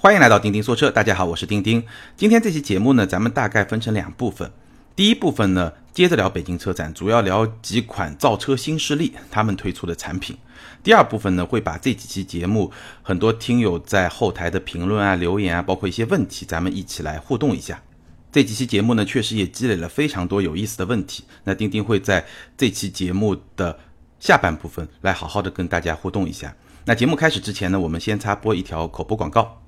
[0.00, 1.84] 欢迎来到钉钉说车，大家好，我是钉钉。
[2.16, 4.48] 今天这期节目呢，咱们大概分成两部分。
[4.94, 10.38] 第一部分呢，接着聊北京车展，主要聊几款造车新势力他们推出的产品。
[10.84, 12.70] 第二部分呢，会把这几期节目
[13.02, 17.82] 很多听友在后台的评论啊、留言啊，包括一些问题，咱们一起来互动一下。
[18.30, 21.24] 这几期节目呢，确实也积累了非常多有意思的问题。
[21.42, 22.24] 那钉钉会在
[22.56, 23.76] 这期节目的
[24.20, 26.54] 下半部分来好好的跟大家互动一下。
[26.84, 29.60] 那节目开始之前呢，我们先插播一条口播广告。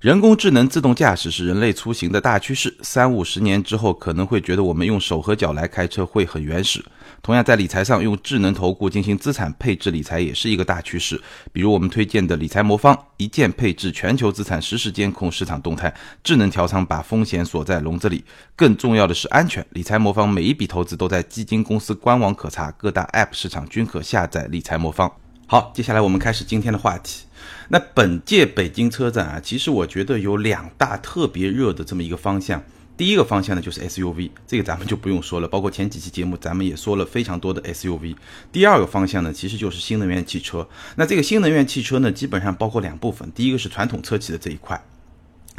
[0.00, 2.72] 人工智能自动驾驶是人类出行的大趋势。
[2.82, 6.84] 三五十年之后，可能会觉得我们用手和脚来开车会很原始。
[7.20, 11.20] 同样，在理财上，用智能投顾进行资产配置理财也是一个大趋势。
[11.52, 18.24] 比如我们推荐的理财魔方，一键配置全球资产，实时监控市场动态，智能调仓，把风险锁在笼子里。
[18.54, 19.66] 更重要的是安全。
[19.70, 25.12] 理财魔方每一笔投资都在基金公司官网可查，各大 App 市场均可下载理财魔方。
[25.48, 27.24] 好，接下来我们开始今天的话题。
[27.68, 32.62] 那本届北京车展啊，其实我觉得有两大特别热的这么一个方向。
[32.96, 38.16] 第一个方向呢就是 SUV，这个咱们就不用说了，包括前几期节目咱们也说了非常多的 SUV。
[38.50, 40.68] 第二个方向呢，其实就是新能源汽车。
[40.96, 44.82] 那这个新能源汽车呢，基本上包括两部分，第一个是传统车企的这一块，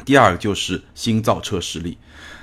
[0.04, 1.98] 第二个就是新造车势力。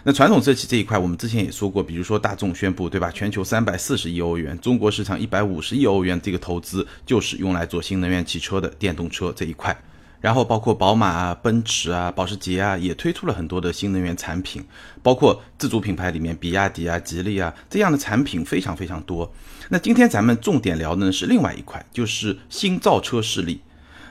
[0.09, 3.11] 那传统车企这一块，我们之前也说过，比如说大众宣布，对吧？
[3.11, 9.77] 全球三百四十亿欧元，中国市场一百五十亿欧元，这个投资就是用来做新能源汽车的电动车这一块。
[10.21, 14.65] 然后包括宝马啊、奔驰啊、保时捷啊，也推出了很多的新能源产品，
[15.03, 19.29] 包括自主品牌里面，比亚迪啊、吉利啊这样的产品非常非常多。
[19.71, 23.61] 那今天咱们重点聊的呢是另外一块，就是新造车势力。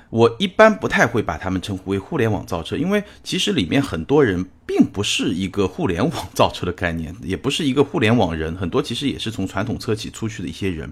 [0.10, 4.46] 我一般不太会把他们称呼为互联网造车，因为其实里面很多人。
[4.66, 10.91] 并不是一个互联网造车的概念，也不是一个互联网人，很多其实也是从传统车企出去的一些人，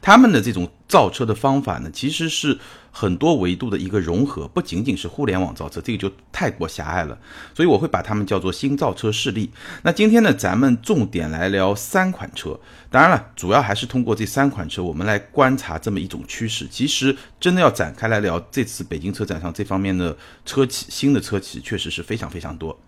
[0.00, 2.58] 他们的这种造车的方法呢，其实是
[2.90, 7.18] 很多维度的一个融合，不仅仅是互联网造车，这个就太过狭隘了，
[7.54, 9.50] 所以我会把他们叫做新造车势力。
[9.82, 12.58] 那今天呢，咱们重点来聊三款车，
[12.90, 16.68] 当然了，主要还是通过这三款车，我们来观察这么一种趋势。
[16.70, 22.78] 其实真的要展开来聊，这次北京车展上这方面的车企，新的车企确实是非常非常多。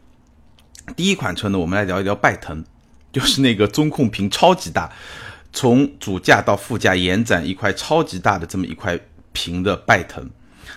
[0.95, 2.65] 第一款车呢，我们来聊一聊拜腾，
[3.13, 4.93] 就是那个中控屏超级大，
[5.53, 8.99] 从主驾到副驾延展一块超级大的这么一块
[9.33, 10.31] 屏的拜腾。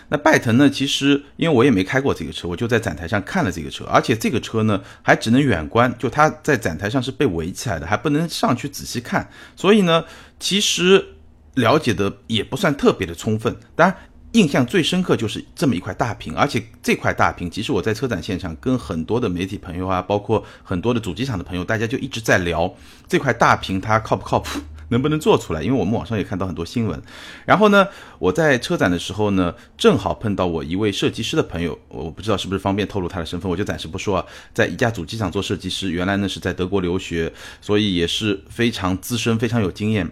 [0.10, 10.04] 那拜腾呢，其实因为我也没开过这个车，我就在展台上看了这个车，而且这个车呢还只能远观，就它在展台上是被围起来的，还不能上去仔细看，所以呢，
[10.40, 11.16] 其实
[11.54, 13.56] 了解的也不算特别的充分。
[13.76, 13.96] 当然。
[14.34, 22.72] 印象最深刻就是这么一块大屏，而且这块大屏，其实我在车展现场跟很多的媒体朋友啊，包括很多的主机厂的朋友，大家就一直在聊
[23.08, 24.60] 这块大屏它靠不靠谱，
[24.90, 25.64] 能不能做出来？
[25.64, 27.02] 因为我们网上也看到很多新闻。
[27.44, 27.88] 然后呢，
[28.20, 34.26] 我在车展的时候呢，正好碰到我一位设计师的朋友，我不知道是不是方便透露他的身份，我就暂时不说啊。
[34.54, 40.08] 在一家主机厂做设计师，原来呢是在德国留学，所以也是非常资深、非常有经验。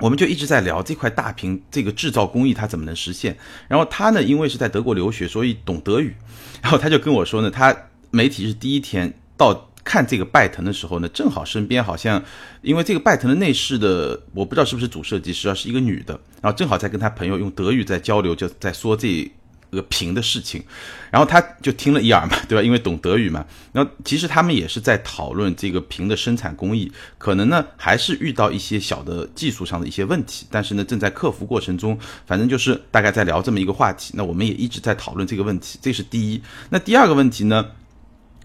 [0.00, 3.36] 我们就一直在聊这块大屏这个制造工艺它怎么能实现。
[3.68, 6.14] 然后他呢，因为是在德国留学，所以懂德语。
[6.62, 7.76] 然后他就跟我说呢，他
[8.10, 12.22] 媒体是第一天到看这个拜腾的时候呢，正好身边好像
[12.62, 16.20] 因为这个拜腾的内饰的，我不知道是不是主设计师啊，是一个女的。
[16.40, 19.30] 然后正好在跟他朋友用德语在交流，就在说这。
[19.70, 20.62] 个屏的事情，
[21.10, 22.62] 然后他就听了一耳嘛， 对吧？
[22.62, 23.44] 因为懂德语嘛。
[23.72, 31.98] 然后其实他们也是在讨论这个屏的生产工艺，可能呢还是遇到一些小的技术上的一些问题，但是呢正在克服过程中。
[32.26, 34.12] 反正就是大概在聊这么一个话题。
[34.16, 36.42] 那我们也一直在讨论这个问题，这是第一。
[36.70, 37.66] 那第二个问题呢，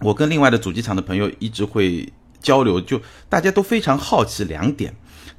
[0.00, 2.12] 我跟另外的主机厂的朋友一直会
[2.42, 4.94] 交流，就大家都非常好奇两点。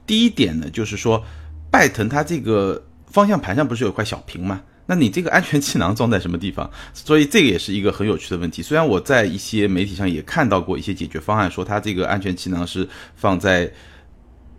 [0.08, 1.24] 第一点呢，就是说
[1.72, 4.62] 拜腾它这个方向盘上不是有块小屏吗？
[4.88, 6.70] 那你这个安全气囊装在什么地方？
[6.94, 8.62] 所以这个也是一个很有趣的问题。
[8.62, 13.72] 虽然我在一些媒体上也看到过一些解决方案，说它这个安全气囊是放在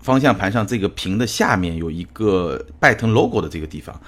[0.01, 4.01] 方向盘上这个屏的下面有一个拜腾 logo 的这个地方，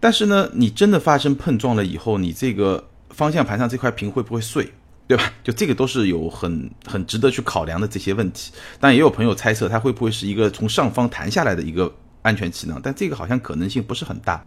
[0.00, 4.72] 但是呢，你真的发生碰撞了以后，你这个方向盘上这块屏会不会碎，
[5.06, 5.32] 对吧？
[5.44, 8.52] 就这个都是有很很值得去考量的这些问题。
[8.80, 12.80] 但也有朋友猜测，它会不会是一个从上方弹下来的一个安全气囊？
[12.82, 14.44] 但这个好像可能性不是很大。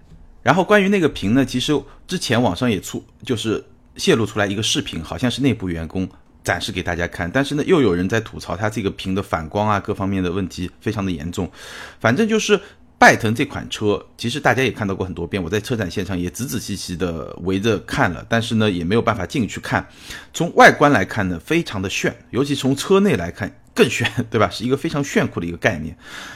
[0.47, 1.77] 然后关于那个屏呢，其实
[2.07, 3.61] 之前网上也出，就是
[3.97, 6.07] 泄露出来一个视频，好像是内部员工
[6.41, 11.51] 展示给大家看，但是呢，又有人在吐槽它这个屏的反光啊，各方面的问题非常的严重。
[11.99, 12.57] 反正就是
[12.99, 19.87] 拜腾这款车，其实大家也看到过很多遍，我在车展现场也仔仔细细的围着看了，但是呢，也没有办法进去看。
[20.33, 23.59] 从外观来看呢，非常的炫，尤其从车内来看。
[23.77, 24.49] 更炫，对吧？
[24.49, 25.95] 是一个非常炫酷的一个概念。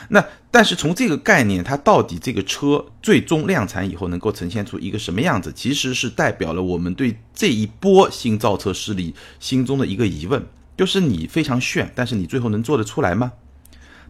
[0.09, 10.45] 那但是从这个概念，它到底这个车最终量产以后能够呈现出一个什么样子，其实是代表了我们对这一波新造车势力心中的一个疑问，
[10.77, 13.31] 就是你非常炫，但是你最后能做得出来吗？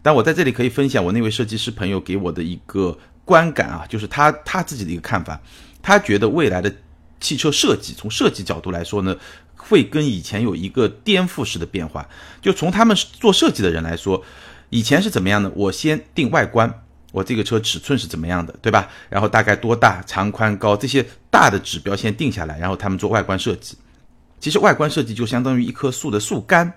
[0.02, 5.40] 但我在这里可以分享我那位设计师朋友给我的一个观感啊，就是他他自己的一个看法，
[5.80, 6.74] 他觉得未来的
[7.20, 9.16] 汽车设计从设计角度来说呢。
[9.64, 12.06] 会跟以前有一个颠覆式的变化。
[12.40, 14.20] 就从他们做设计的人来说，
[14.70, 15.50] 以前是怎么样呢？
[15.54, 16.82] 我先定外观，
[17.12, 18.90] 我这个车尺寸是怎么样的，对吧？
[19.08, 23.78] 然后大概多大、长宽高这些大的指标先定下来，然后他们做外观设计。
[24.40, 26.72] 其实外观设计就相当于一棵树的树干，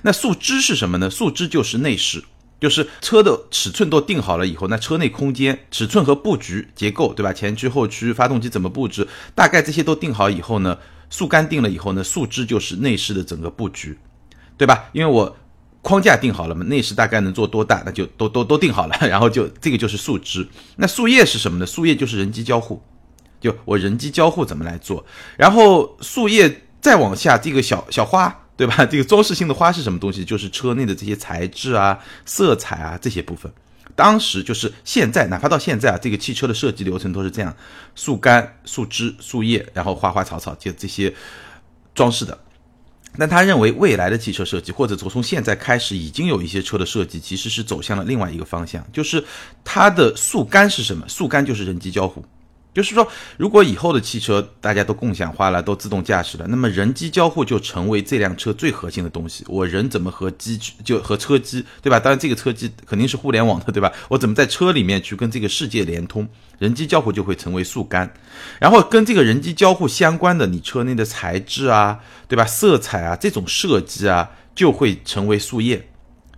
[0.00, 1.10] 那树枝是什么呢？
[1.10, 2.24] 树枝就是内饰，
[2.60, 7.32] 就是车的尺寸都定好了以后，那车内空间、尺寸和布局结构，对吧？
[7.32, 10.78] 前驱、后驱、发动机怎么布置，大概这些都定好以后呢？
[11.08, 13.98] 树干定了以后呢，树枝就是内饰的整个布局，
[14.56, 14.84] 对吧？
[14.92, 15.36] 因为我
[15.82, 20.46] 框架定好了嘛，内饰大概能做多大，那就都都都定好了， 然后就这个就是树枝。
[20.76, 21.66] 那树叶是什么呢？
[21.66, 22.80] 树叶就是人机交互，
[23.40, 25.04] 就我人机交互怎么来做？
[25.36, 28.84] 然后树叶再往下，这个小小花，对吧？
[28.84, 30.22] 这个装饰性的花是什么东西？
[30.22, 33.50] 就是车内的这些材质啊、色彩啊这些部分。
[33.96, 37.56] 当时就是现在，哪怕到现在啊，这个汽车的设计流程都是这样：
[37.94, 41.10] 树干、树枝、树叶，然后花花草草，就这些
[41.94, 42.38] 装饰的。
[43.18, 49.24] 但他认为，未来的汽车设计，或者从从现在开始，已经有一些车的设计，其实是走向了另外一个方向，就是
[49.64, 51.08] 它的树干是什么？
[51.08, 52.22] 树干就是人机交互。
[52.72, 53.06] 就是说，
[53.36, 59.44] 如果以后的汽车大家都共享化了，都自动驾驶了，那么人机交互就成为这辆车最核心的东西。
[59.48, 61.98] 我人怎么和机就和车机，对吧？
[61.98, 63.92] 当然，这个车机肯定是互联网的，对吧？
[64.08, 66.28] 我怎么在车里面去跟这个世界连通？
[66.58, 68.12] 人机交互就会成为树干，
[68.58, 72.44] 然后跟这个人机交互相关的，你车内的材质啊，对吧？
[72.44, 75.88] 色彩啊，这种设计啊，就会成为树叶。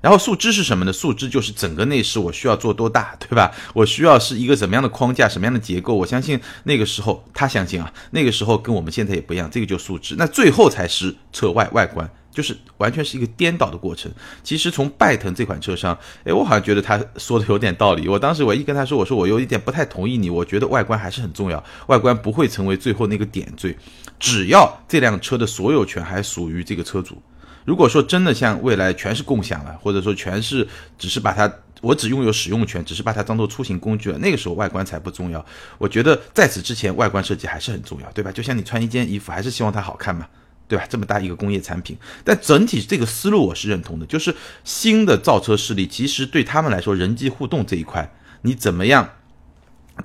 [0.02, 0.92] 然后树枝是什么呢？
[0.92, 3.50] 树枝就是整个内饰，我需要做多大，对吧？
[3.72, 5.94] 我需要是一个怎么样的框架，什么样的结构？
[5.94, 10.16] 我相信那个时候，他相信啊，那个时候跟我们现在也不一样，这个就树枝。
[10.18, 14.10] 那最后才是车外外观，就是完全是一个颠倒的过程。
[14.42, 18.08] 其实从拜腾这款车上，哎，我好像觉得他说的有点道理。
[18.08, 23.76] 我当时唯一跟他说，我说我有一点不太同意你，我觉得外观还是很重要，外观不会成为最后那个点缀，
[24.18, 27.22] 只要这辆车的所有权还属于这个车主。
[27.64, 30.66] 如果说真的像未来全是共享了，或者说全是
[30.98, 35.44] 只是把它我只拥有使用权，只是把它当做出行工具了，那个时候外观才不重要。
[35.78, 38.30] 我觉得在此之前，外观设计还是很重要，对吧？
[38.30, 40.26] 就像你穿一件衣服，还是希望它好看嘛，
[40.68, 40.84] 对吧？
[40.88, 48.12] 这么大一个工业产品，但整体这个思路我是认同的，就是新的造车势力其实对他们来说，人机互动这一块，
[48.42, 49.08] 你怎么样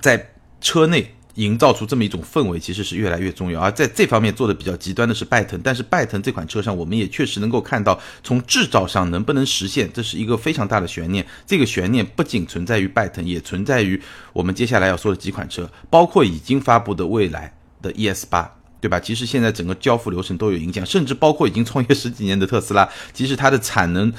[0.00, 1.14] 在车内？
[1.38, 3.60] 营造出这么一种氛围，其实是越来越重要。
[3.60, 11.24] 而在这方面做的比较极端的是拜腾，但是拜腾这款车上，我们也确实能够看到，从制造上能不能实现，这是一个非常大的悬念。
[11.46, 14.00] 这个悬念不仅存在于拜腾，也存在于
[14.32, 18.98] 我们接下来要说的几款车，包括已经发布的未来的 ES 八，对吧？
[18.98, 24.12] 其实现在整个交付流程都有影响，甚至包括已经创业十几年的特斯拉，其实它的产能。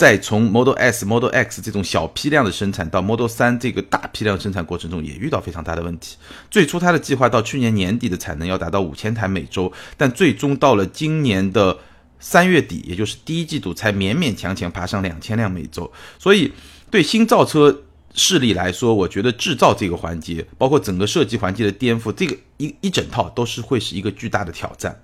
[0.00, 6.16] 再从 Model S、Model X 这种小批量的生产到 Model 3这个大批量生产过程中，也遇到非常大的问题。
[6.50, 11.76] 最初它的计划到去年年底的产能要达到五千台每周，但最终到了今年的
[12.18, 15.92] 三月底，也就是第一季度，才勉勉强强爬上两千辆每周。
[16.18, 16.50] 所以，
[16.90, 17.82] 对新造车
[18.14, 24.98] 势力来说，我觉得制造这个环节，包括整个设计环节的颠覆，这个一一整套都是会是一个巨大的挑战。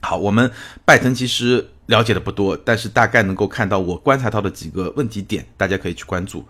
[0.00, 0.50] 好，我们
[0.84, 1.70] 拜腾其实。
[1.88, 6.46] 了解的不多，但是大概能够看到我观察到的几个问题点，大家可以去关注。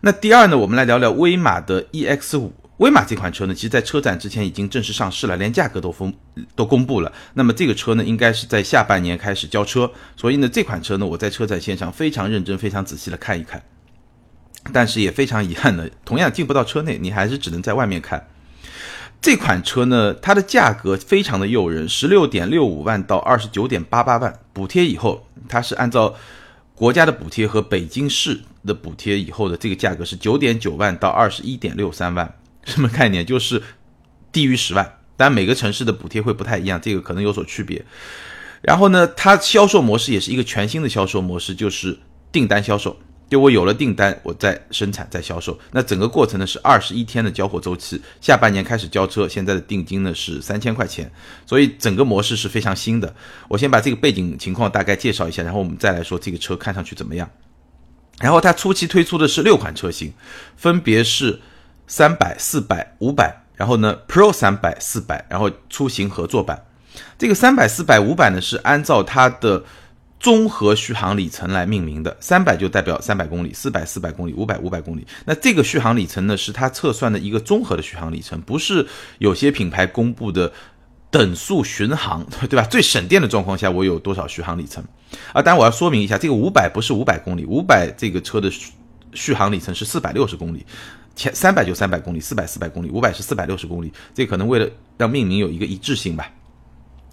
[0.00, 2.52] 那第二呢，我们来聊聊威马的 EX 五。
[2.78, 6.12] 威马这款车呢，其实在车展之前已经正式上市了，连价格都封
[6.56, 7.12] 都公布了。
[7.34, 9.88] 那么这个车呢，应该是在下半年开始交车。
[10.16, 13.62] 所以呢，这款车呢，我在车展现场非常认真、非常仔细的看一看。
[14.72, 18.26] 但是也非常遗憾的，同样进不到车内，你还是只能在外面看。
[19.20, 26.14] 这款车呢，它的价格非常的诱人，十六点六五万到二十九点八八万，补贴以后，它是按照
[26.74, 33.26] 国家的补贴和北京市的补贴以后的这个价格是九点九万到二十一点六三万，什么概念？
[33.26, 33.60] 就是
[34.30, 37.84] 低于十万，但每个城市的补贴会不太一样，这个可能有所区别。
[38.62, 41.98] 然后呢，它销售模式也是一个全新的销售模式，就是
[42.30, 42.96] 订单销售。
[43.28, 51.10] 就我有了订单，我再生产再销售，那整个过程呢是二十一天的交货周期，下半年开始交车，现在的定金呢是三千块钱，
[51.44, 53.12] 所以整个模式是非常新的。
[53.48, 57.28] 我先把这个背景情况大概介绍一下，然后我们再来说这个车看上去怎么样。
[58.20, 60.12] 然后它初期推出的是六款车型，
[60.56, 61.40] 分别是
[61.88, 66.64] 三百、四百、五百，然后呢 Pro 三百、四百，然后出行合作版。
[67.18, 69.64] 这个三百、四百、五百呢是按照它的。
[70.26, 75.06] 综合续航里程来命名的，三百就代表三百公里，四百四百公里，五百五百公里。
[75.24, 78.84] 那这个续航里程呢，是它测算的一个综合的续航里程，不是
[79.18, 80.52] 有些品牌公布的
[81.12, 82.64] 等速巡航， 对吧？
[82.64, 84.82] 最省电的状况下，我有多少续航里程？
[85.32, 88.50] 啊，当然我要说明一下，这个五百不是五百公里，五百这个车的
[89.14, 90.66] 续航里程是四百六十公里，
[91.14, 93.92] 前三百就三百公里，四百四百公里，五百是四百六十公里。
[94.12, 94.68] 这可能为了
[94.98, 96.28] 让命名有一个一致性吧。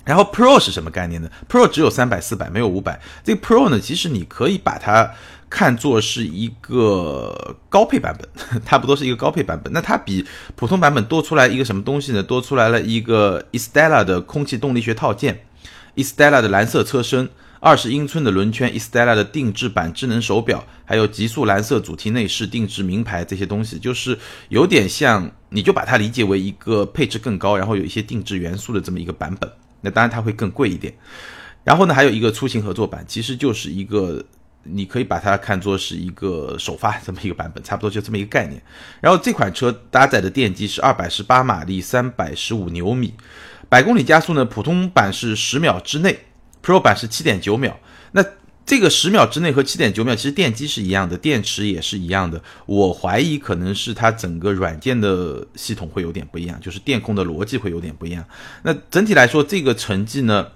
[0.06, 3.00] 然后 Pro 是什么概念呢？Pro 只有三百、四百，没有五百。
[3.24, 5.12] 这个 Pro 呢，其实你可以把它
[5.50, 9.72] 看作是一个高配版本， 差不多是一个高配版本。
[9.72, 12.22] 那它比普通版本多出来一个什么东西呢？
[12.22, 15.46] 多出来了一个 Estella 的空气动力学套件
[15.96, 17.30] ，Estella 的蓝色车身，
[17.60, 24.18] 二十英寸的轮圈，Estella 的定制版智能手表，还有极速蓝色主题内饰、定制名牌这些东西，就是
[24.50, 29.50] 有点像，你就把它理解为一个配置更高，然后有一些定制元素的这么一个版本。
[29.84, 30.92] 那当然它会更贵一点，
[31.64, 34.24] 然后呢，还有一个出行合作版，其实就是一个，
[34.64, 38.62] 你可以把它看作是一个首发这么一个版本，差不多就这么一个概念。
[39.02, 43.14] 然后这款车搭载的电机是二百十八马力，三百十五牛米，
[43.68, 46.18] 百公里加速呢，普通版是十秒之内
[46.64, 47.78] ，Pro 版是七点九秒。
[48.14, 48.24] 那
[48.66, 52.42] 这个十秒之内和七点九秒，其实电机是一样的，电池也是一样的。
[52.66, 58.24] 我怀疑可能是它整个软件的系统会有点不一样，就是电控的逻辑会有点不一样。
[58.64, 60.48] 那整体来说，这个成绩呢，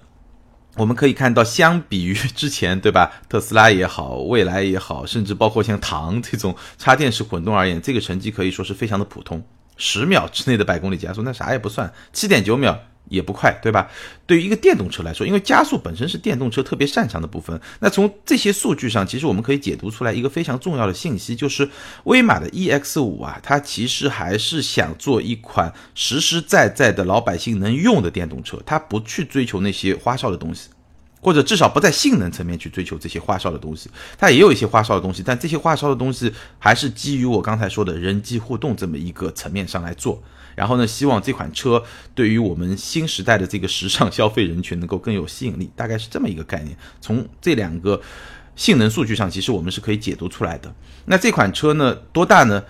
[0.76, 3.12] 我们可以看到，相比于之前，对吧？
[3.28, 9.44] 特斯拉也好，蔚来也好，甚至包括像唐这种插电式混动而言，这个成绩可以说是非常的普通。
[9.76, 12.80] 十秒之内的百公里加速，那啥也不算，七点九秒。
[13.08, 13.90] 也不快，对吧？
[14.26, 17.60] 对于一个电动车来说，因为加速本身是电动车特别擅长的部分。
[17.80, 21.68] 那从这些数据上，其实我们可以解读出来一个非常重要的信息，就是
[22.04, 30.68] 威马的 EX 五啊，它其实还是想做一款实实在在的老百姓能用的电动车，它不去追求那些花哨的东西。
[31.20, 40.22] 或者至少不在性能层面去追求这些花哨的东西，它也有一些花哨的东西，但这些花哨的东西还是基于我刚才说的人机互动这么一个层面上来做。
[40.58, 41.80] 然后呢，希望这款车
[42.14, 46.76] 对于我们新时代的这个时尚消费人群能够更有吸引力，大概是这么一个概念。
[47.00, 48.00] 从这两个
[48.56, 50.74] 性能数据上，其实我们是可以解读出来的。
[51.04, 52.62] 那这款车呢，多大呢？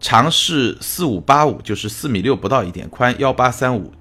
[0.00, 3.92] 长是四五八五，就是四米六不到一点，宽幺八三五，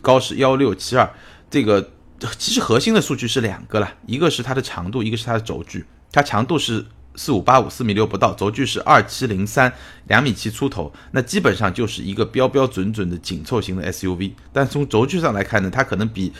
[0.00, 1.12] 高是幺六七二，
[1.50, 1.90] 这个。
[2.36, 5.82] 其实核心的数据是两个了，一个是它的长度，一个是它的轴距。
[6.12, 6.84] 它长度是
[7.16, 9.72] 四五八五，四米六不到，轴距是二七零三，
[10.08, 10.92] 两米七出头。
[11.12, 14.32] 那基本上就是一个标标准准的紧凑型的 SUV。
[14.52, 16.32] 但从轴距上来看呢，它可能比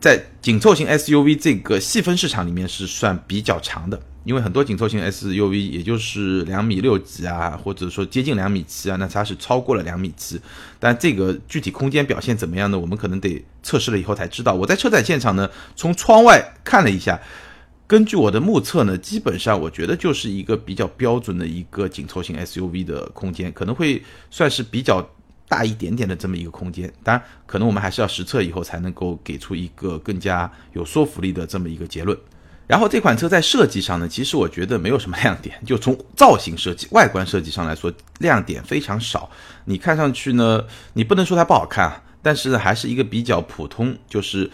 [0.00, 4.00] 在紧凑型 SUV 这个细分市场里面是算比较长的。
[4.24, 10.40] 因为很多紧凑型 SUV 也就是两米六几啊，或者说接近两米七啊，那它是超过了两米七。
[10.80, 12.76] 但这个具体空间表现怎么样呢？
[12.76, 14.52] 我们可能得测试了以后才知道。
[14.52, 17.20] 我在车展现场呢，从窗外看了一下，
[17.86, 25.08] 根据我的目测呢，基本上我觉得就是一个比较标准的一个紧凑型 SUV 的空间，可能会算是比较
[25.48, 26.92] 大一点点的这么一个空间。
[27.04, 32.18] 当然，可能我们还是要实测以后才能够给出一个更加有说服力的这么一个结论。
[32.66, 39.30] 然后这款车在设计上呢，其实我觉得没有什么亮点，就从造型设计、外观设计上来说，亮点非常少。
[39.64, 40.64] 你看上去呢，
[40.94, 44.50] 你不能说它不好看啊，但是，还是一个比较普通，就是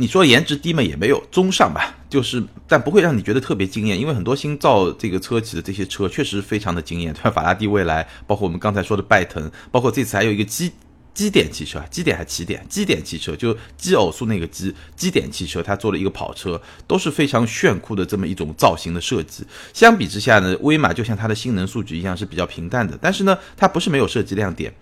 [0.00, 10.72] 你说颜值低嘛也没有，中上吧，就是但不会让你觉得特别惊艳，因为很多新造这个车企的这些车确实非常的惊艳，像 法拉第、未来，包括我们刚才说的拜腾，包括这次还有一个基。
[11.12, 12.64] 基点汽车，基点还起点？
[12.68, 19.44] 基点汽车就基偶数那个基，基点汽车，它做了一个跑车，都是非常炫酷的这么一种造型的设计。
[19.74, 24.72] 相比之下呢，威马就像它的性能数据一样是比较平淡的，但是呢，它不是没有设计亮点，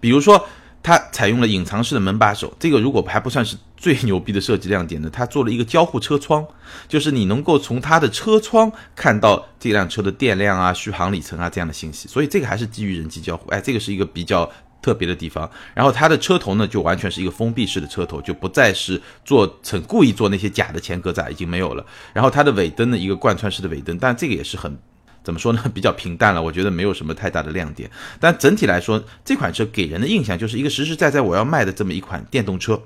[0.00, 0.48] 比如说
[0.84, 6.46] 它采用了隐藏式的门把手，这个如果还不算是最牛逼的设计亮点呢，它做了一个交互车窗，
[6.86, 13.50] 就是你能够从它的车窗看到这辆车的电量啊、续航里程啊这样的信息，所以这个还是基于人机交互。
[13.50, 14.48] 哎，这个是一个比较。
[14.84, 21.82] 特别的地方，然后它的车头呢，就完全是一个封闭式的车头，就不再是做成故意做那些假的前格栅，已经没有了。
[22.12, 24.78] 然后它的尾灯呢，一个贯穿式的尾灯，但这个也是很
[25.24, 27.90] 怎么说呢， 比较平淡了，我觉得没有什么太大的亮点。
[28.20, 32.80] 但整体来说，这款车给人的印象就是一个实实在在我要卖的这么一款电动车。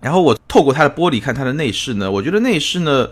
[0.00, 3.08] 然后我透过它的玻璃看它的内饰呢，我觉得内饰呢，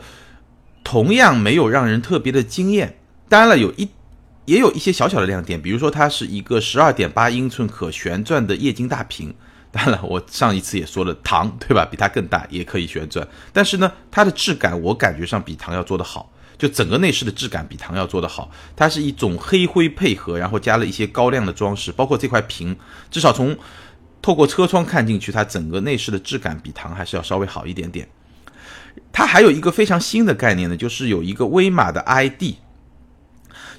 [0.84, 2.98] 同样没有让人特别的惊艳。
[3.28, 3.88] 当然了，有一。
[4.46, 9.34] 也有一些小小的亮点，比如说它是一个十二点八英寸可旋转的液晶大屏。
[9.72, 11.88] 当然了，我上一次也说了，唐对吧？
[11.90, 13.26] 比它更大，也可以旋转。
[13.54, 18.50] 但是呢，它的质感我感觉上比唐要做得好，就整个内饰的质感比唐要做得好。
[18.74, 22.76] 它是一种黑灰配合，然后加了一些高亮的装饰，包括这块屏，
[23.10, 23.56] 至少从
[24.20, 28.08] 透过车窗看进去，它整个内饰的质感比唐还是要稍微好一点点。
[29.12, 32.54] 它还有一个非常新的概念呢，就是有一个威马的 ID，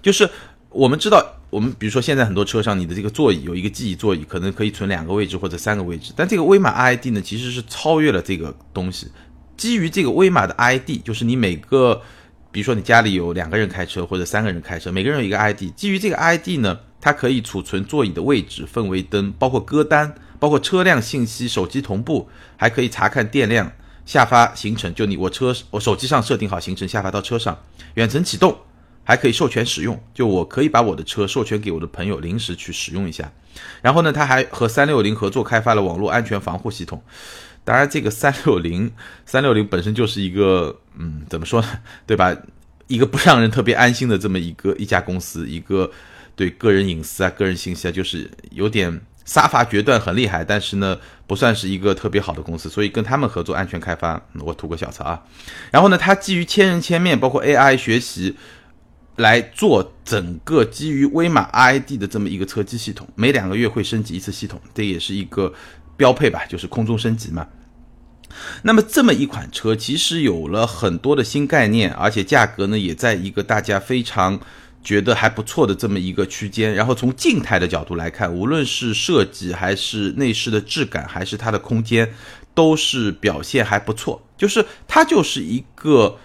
[0.01, 0.29] 就是
[0.69, 1.33] 我们知道。
[1.51, 6.11] 我们比如说，现在很多车上，你的这个座椅有一个记忆座椅，可能可以存两个位置或者三个位置。
[6.13, 9.07] 但这个威马 ID 呢，其实是超越了这个东西。
[9.55, 12.01] 基于这个威马的 ID，就是你每个，
[12.55, 15.63] 比如说你家里有两个人开车或者三个人开车，每个人有一个 ID。
[15.75, 23.69] 基于这个 ID 呢，它可以储存座椅的位置、氛围灯，包括歌单，包括车辆信息、手机同步，还可以查看电量、
[24.05, 24.95] 下发行程。
[24.95, 27.59] 就你我车我手机上设定好行程，下发到车上，
[27.95, 28.57] 远程启动。
[29.07, 33.31] 还可以授权使用，就我可以把我的车授权给我的朋友临时去使用一下。
[33.83, 37.03] 然后呢，他还和三六零合作开发了网络安全防护系统。
[37.65, 38.89] 当然，这个三六零
[39.25, 41.67] 三六零本身就是一个，嗯，怎么说呢，
[42.07, 42.33] 对吧？
[42.87, 45.91] 一个不让人特别安心的这么一个一家公司，一个
[46.35, 50.45] 对个人隐私啊、个人信息啊，就是有点杀伐决断，很厉害。
[50.45, 55.23] 但是呢，不算是一个特别好的公司，所以跟他们合作安全开发，我吐个小槽啊。
[55.71, 58.35] 然后呢，它基于千人千面，包括 AI 学习。
[59.17, 65.53] 来做整个基于威马 ID 的这么一个车机系统，每两个月会升级一次系统，这也是一个
[65.97, 67.47] 标配吧，就是空中升级嘛。
[68.63, 74.39] 那么这么一款车，其实有了很多的新概念，而且价格呢也在一个大家非常
[74.83, 76.73] 觉得还不错的这么一个区间。
[76.73, 82.13] 然后从静态的角度来看，无论是设计还是内饰的质感，还是它的空间，
[82.53, 84.21] 都是表现还不错。
[84.35, 86.17] 就是它就是一个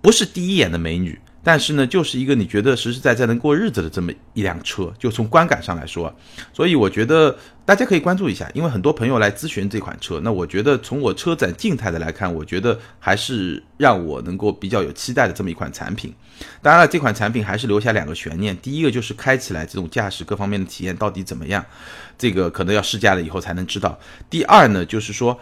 [0.00, 1.20] 不是第一眼的美女。
[1.50, 6.14] 但是呢，就是一个你觉得实实在在能过日子的这么一辆车，就从观感上来说，
[6.52, 10.20] 所以我觉得大家可以关注一下，因为很多朋友来咨询这款车。
[10.22, 16.14] 那我觉得从我车展静态的来看，我觉得还是让我能够比较有期待的这么一款产品。
[16.62, 21.66] 当然了，这款产品还是留下两个悬念，第一个就是开起来这种驾驶各方面的体验到底怎么样，
[22.16, 23.98] 这个可能要试驾了以后才能知道。
[24.30, 25.36] 第二呢，就是说。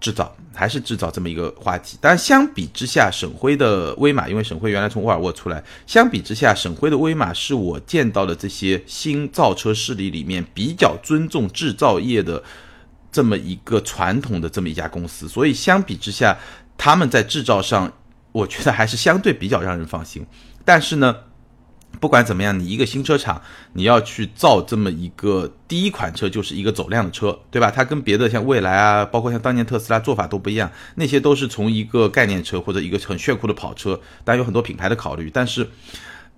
[0.00, 12.42] 制造还是制造这么一个话题，但相比之下，沈辉的威马，因为沈辉原来从沃尔沃出来，相比之下，沈辉的威马是我见到的这些新造车势力里面比较尊重制造业的
[13.10, 16.36] 这么一个传统的这么一家公司，所以相比之下，
[16.76, 17.92] 他们在制造上，
[18.32, 20.26] 我觉得还是相对比较让人放心。
[20.64, 21.14] 但是呢。
[22.00, 27.70] 不管怎么样，你一个新车厂，你要去造这么一个第一款车，就是一个走量的车，对吧？
[27.70, 35.68] 它跟别的像蔚来啊，包括像当年特斯拉做法都不一样，那些都是从一个概念车或者一个很炫酷的跑车，当然有很多品牌的考虑，但是。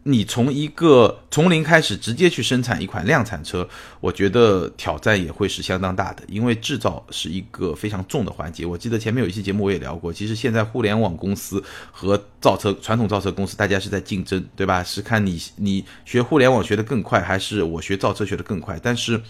[0.05, 3.69] 你从一个从零开始直接去生产一款量产车，
[4.01, 8.65] 我觉得挑战也会是相当大的，因为制造是一个非常重的环节。
[8.65, 14.83] 我记得前面有一期节目我也聊过，其实现在互联网公司和造车传统造车公司大家是在竞争，对吧？
[14.83, 18.81] 是看你你学互联网学得更快，还是我学造车学得更快？
[18.83, 19.21] 但是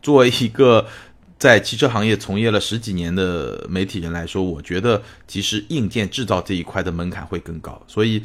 [0.00, 0.86] 作为一个
[1.38, 8.22] 在汽车行业从业了十几年的媒体人来说，我觉得其实硬件制造这一块的门槛会更高，所以。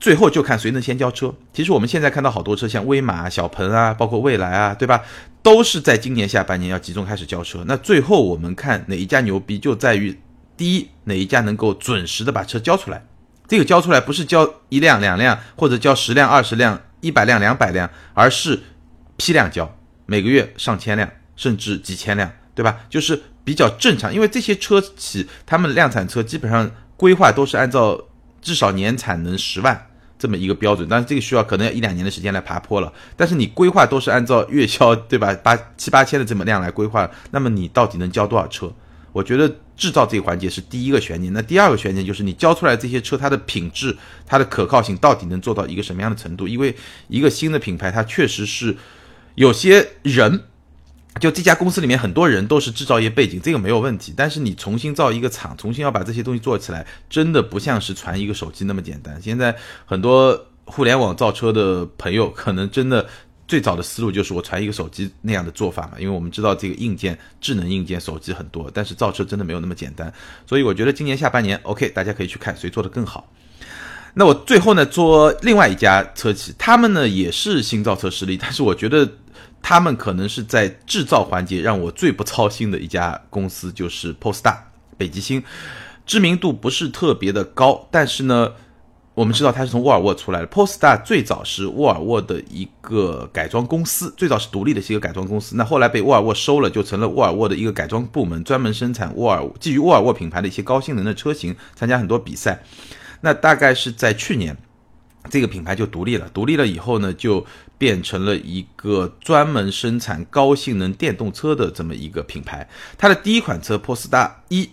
[0.00, 1.32] 最后就看谁能先交车。
[1.52, 5.02] 其实我们现在看到好多车，像威马、小鹏啊，包括蔚来啊，对吧？
[5.42, 7.62] 都是在今年下半年要集中开始交车。
[7.66, 10.18] 那最后我们看哪一家牛逼，就在于
[10.56, 13.04] 第一，哪一家能够准时的把车交出来。
[13.46, 18.60] 这个交出来不是交一辆、两辆，或者交十辆、二十辆、一百辆、两百辆，而是
[19.16, 22.80] 批量交，每个月上千辆，甚至几千辆，对吧？
[22.88, 28.00] 就是比较正常，因为这些车企他们量产车基本上规划都是按照
[28.40, 29.88] 至少年产能十万。
[30.20, 32.92] 这么一个标准，但是这个需要可能要一两年的时间来爬坡了。
[33.16, 35.34] 但是你规划都是按照月销，对吧？
[35.42, 38.70] 八七八千的这么量来规划，那么你到底能交多少车？
[39.12, 41.32] 我觉得制造这个环节是第一个悬念。
[41.32, 46.46] 那第二个悬念就是你交出来这些车，它的品质、它的可靠性到底能做到一个什么样的程度？
[46.46, 46.76] 因为
[47.08, 48.76] 一个新的品牌，它确实是
[49.34, 50.44] 有些人。
[51.18, 54.14] 就这家公司里面很多人都是制造业背景，这个没有问题。
[54.16, 59.20] 但是你重新造一个厂，重新要把这些东西做起来，真的不像是传一个手机那么简单。
[59.20, 63.04] 现在很多互联网造车的朋友，可能真的
[63.48, 65.94] 最早的思路就是我传一个手机那样的做法嘛。
[65.98, 70.12] 因为我们知道这个硬件、智能硬件手机很多，但是造车真的没有那么简单。
[70.46, 73.28] 所以我觉得今年下半年，OK，大家可以去看谁做的更好。
[74.14, 79.10] 那我最后呢，做另外一家车企，他们呢也是新造车势力，但是我觉得。
[79.62, 84.56] 他们可能是在制造环节让我最不操心的一家公司，就是 Polestar
[84.96, 85.42] 北极星，
[86.04, 88.52] 知名度不是特别的高，但是呢，
[89.14, 90.46] 我们知道它是从沃尔沃出来的。
[90.48, 102.62] Polestar 最早是沃尔沃的一个改装公司，最早是独立的一个改装公司，那后来被沃尔沃收了，就成了沃尔沃的一个改装部门，专门生产沃尔基于沃尔沃品牌的一些高性能的车型，参加很多比赛。
[103.20, 104.56] 那大概是在去年。
[105.30, 107.46] 这个品牌就独立了，独立了以后呢，就
[107.78, 112.68] 变成了一个专门生产高性能电动车的这么一个品牌。
[112.98, 114.68] 它的第一款车 Polestar 一，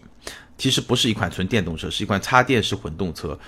[0.58, 3.40] 其实不是一款纯电动车，是一款插电式混动车。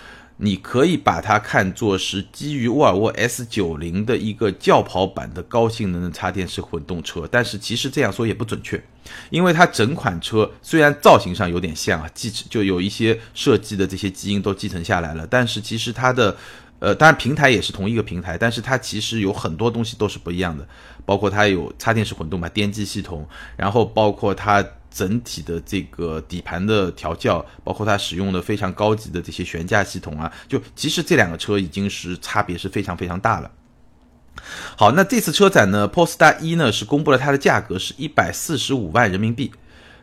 [0.41, 8.81] 你可以把它看作是基于沃尔沃 S90 的一个轿跑版的高性能的插电式混动车，但是其实这样说也不准确，
[9.31, 16.37] 因为它整款车虽然造型上有点像啊，继就有一些设计的这些基因都继承下来了，但是其实它的，
[16.79, 20.67] 呃，当然平台也是同一个平台，但是它其实有很多东西都是不一样的，
[21.05, 24.65] 包括它有插电式混动嘛，电机系统，然后包括它。
[24.91, 33.51] 整体的这个底盘的调教，包括它使用的非常高级的这些悬架系统啊，就其实这两个车已经是差别是非常非常大了。
[34.75, 39.51] 好，那这次车展呢，Polestar 一呢是公布了它的价格是一百四十五万人民币，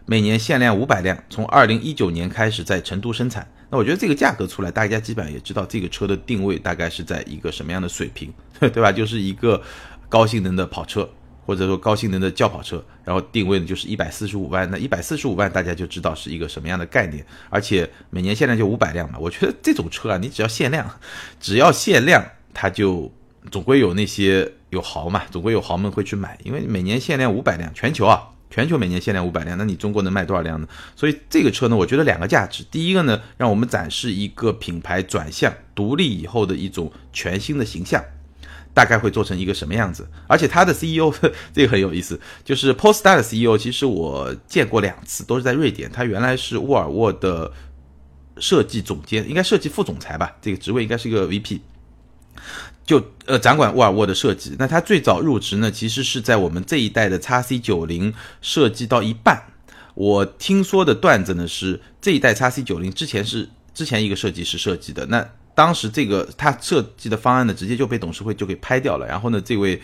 [0.05, 3.49] 每年限量五百辆，从二零一九年开始在成都生产。
[3.71, 8.93] 那我觉得这个价格出来，大家基本上也知道这个车的定位大概是在一个什么样的水平， 对吧？
[8.93, 9.63] 就是一个
[10.09, 11.09] 高性能的跑车。
[11.47, 19.17] 或者说高性能的轿跑车，然后定位呢就是一百四十五万，那一百四十五万大家就知道是一个什么样的概念，而且每年限量就五百辆嘛。
[19.21, 20.99] 我觉得这种车啊，你只要限量，
[21.39, 23.13] 只要限量，它就
[23.53, 28.27] 总归有那些有豪嘛，总归有豪们会去买，因为每年限量五百辆，全球啊，
[28.57, 30.67] 全球每年限量五百辆，那你中国能卖多少辆呢？
[30.97, 38.03] 所以这个车呢，我觉得两个价值，第一个呢，让我们展示一个品牌转向独立以后的一种全新的形象。
[38.73, 40.09] 大概会做成一个什么样子？
[40.27, 41.13] 而且它的 CEO
[41.53, 45.93] 这个很有意思，就是 Polestar 的 CEO，其实我见过两次，都是在瑞典。
[45.93, 47.53] 他原来是沃尔沃的
[48.39, 51.61] 设计总监，应该设计副总裁吧，这个职位应该是一个 VP，
[52.85, 54.57] 就呃掌管沃尔沃的设计。
[54.59, 59.43] 那他最早入职呢，其实是在我们这一代的叉 C 九零设计到一半。
[59.95, 65.27] 我听说的段子呢是，这一代叉 C 九零之前是之前一个设计师设计的，那。
[65.55, 69.07] 当时这个他设计的方案呢，直接就被董事会就给拍掉了。
[69.07, 69.81] 然后呢，这位。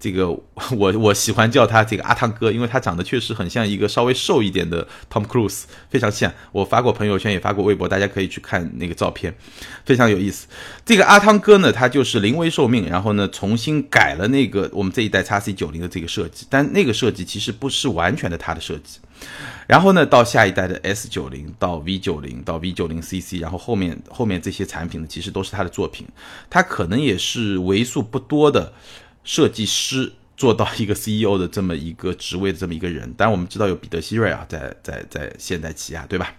[0.00, 0.30] 这个
[0.76, 6.32] 我我喜欢叫他这个阿汤哥，因为他长得确实很像一个稍微瘦一点的 Tom Cruise，非常像。
[6.52, 9.32] 我发过朋友圈，也发过微博，大家可以去看那个照片，
[9.84, 10.48] 非常有意思。
[10.86, 19.00] 这个阿汤哥呢，他就是临危受命，然后呢重新改了那个我们这一代 x C 九零的这个设计，但那个设计其实不是完全的他的设计。
[19.66, 26.06] 然后呢，到下一代的 S 九零到 V 九零到 V 九零 CC，然后后面后面这些产品呢，其实都是他的作品。
[26.48, 28.72] 他可能也是为数不多的。
[29.30, 36.34] 设计师做到一个 CEO 的这么一个职位的这么一个人，当然我们知道有彼得希瑞啊，在在在现代起亚，对吧？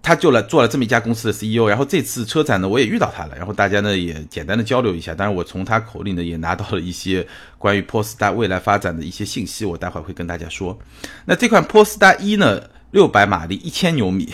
[0.00, 7.26] 他就来做了这么一家公司的 CEO，然后这次车展呢，我也遇到他了，然后大家呢也简单的交流一下，当然我从他口里呢也拿到了一些
[7.58, 10.78] 关于 p o s t a 未来发展的一些信息，我待会儿会跟大家说。
[11.24, 14.32] 那这款 p o s t a 一呢，六百马力，一千牛米。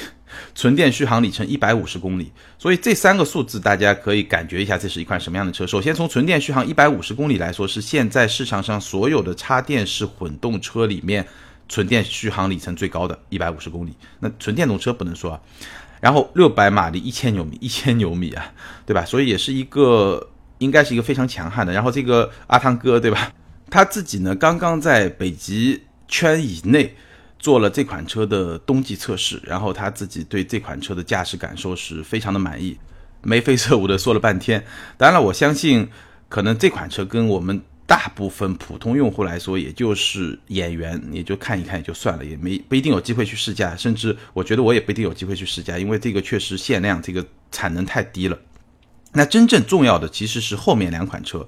[0.53, 5.65] 纯电续航里程一百五十公里，所以这三个数字大家可以感觉一下，这是一款什么样的车。
[5.65, 11.25] 首先从纯电续航一百五十公里来说，是现在市场上所有的插电式混动车里面
[11.69, 13.95] 纯电续航里程最高的，一百五十公里。
[14.19, 15.41] 那纯电动车不能说啊。
[16.01, 18.53] 然后六百马力，一千牛米，一千牛米啊，
[18.85, 19.05] 对吧？
[19.05, 21.73] 所以也是一个应该是一个非常强悍的。
[21.73, 23.33] 然后这个阿汤哥，对吧？
[23.71, 26.97] 他自己呢，刚刚在北极圈以内。
[27.45, 32.75] 做了这款车的冬季测试，然后他自己对这款车的驾驶感受是非常的满意，
[33.21, 34.65] 眉飞色舞的说了半天。
[34.97, 35.87] 当然了，我相信
[36.31, 48.39] 可能这款车跟我们大部分普通用户来说，也就是眼缘，也就看一看也就算了，也没不一定有机会去试驾，甚至我觉得我也不一定有机会去试驾，因为这个确实限量，这个产能太低了。
[49.13, 51.47] 那真正重要的其实是后面两款车，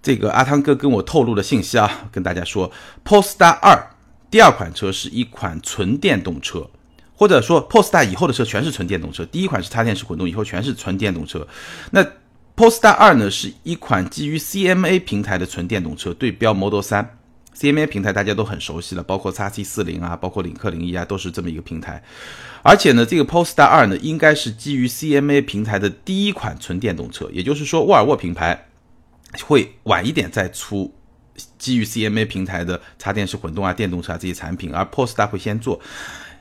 [0.00, 2.70] 这个阿汤哥跟我透露的信息啊，跟大家说
[3.04, 3.97] ，Polestar 二。
[4.30, 6.68] 第二款车是一款纯电动车，
[7.14, 9.24] 或者说 Polestar 以后的车全是纯电动车。
[9.26, 11.46] 第一款是插电式混动，以后全是纯电动车。
[11.90, 12.04] 那
[12.56, 17.16] Polestar 二呢，是一款基于 CMA 平台的纯电动车，对标 Model 三。
[17.56, 22.00] CMA 平台大家都很熟悉了，包括 x C 四零啊，包括领克零一啊，都是这么一个平台。
[22.62, 28.68] 而且呢，这个 Polestar 二呢，应该是基于 CMA 平台的第一款纯电动车，也就是说，沃尔沃品牌
[29.44, 30.94] 会晚一点再出。
[31.58, 35.80] 基于 CMA 平台的插电式混动啊、电动车啊这些产品，而 Polestar 会先做，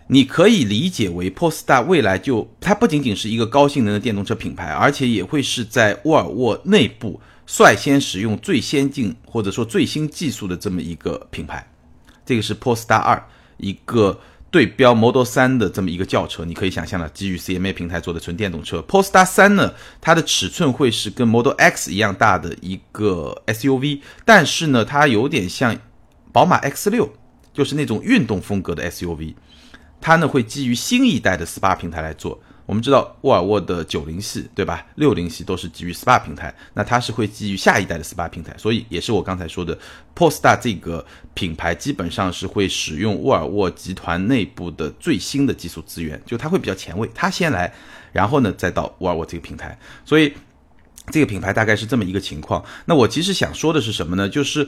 [0.07, 11.67] 你可以理解为 Polestar 未来就它不仅仅是一个高性能的电动车品牌，而且也会是在沃尔沃内部率先使用最先进或者说最新技术的这么一个品牌。
[12.25, 13.23] 这个是 Polestar 二
[13.57, 14.19] 一个。
[14.49, 18.79] 对标 Model 3的这么一个轿车，你可以想象了，基于 CMA 平台做的纯电动车。
[18.87, 25.75] Polestar 3呢，它的尺寸会是跟 Model X 一样大的一个 SUV，但是呢，它有点像
[26.31, 27.09] 宝马 X6，
[27.53, 29.35] 就是那种运动风格的 SUV。
[29.99, 32.39] 它呢会基于新一代的 SPA 平台来做。
[32.67, 34.85] 我们知道沃尔沃的九零系，对吧？
[34.95, 39.75] 六零系都是基于 SPA 平台，那它是会基于下一代的 SPA 平台，所以也是我刚才说的
[40.13, 41.03] ，Polestar 这个
[41.33, 47.73] 品牌基本上是会使用沃尔沃集团内部的最新的技术资源，就它会比较前卫，它先来，
[48.11, 50.33] 然后呢再到沃尔沃这个平台，所以
[51.09, 52.61] 这个品牌大概是这么一个情况。
[52.83, 54.27] 那我其实想说的是什么呢？
[54.27, 54.67] 就是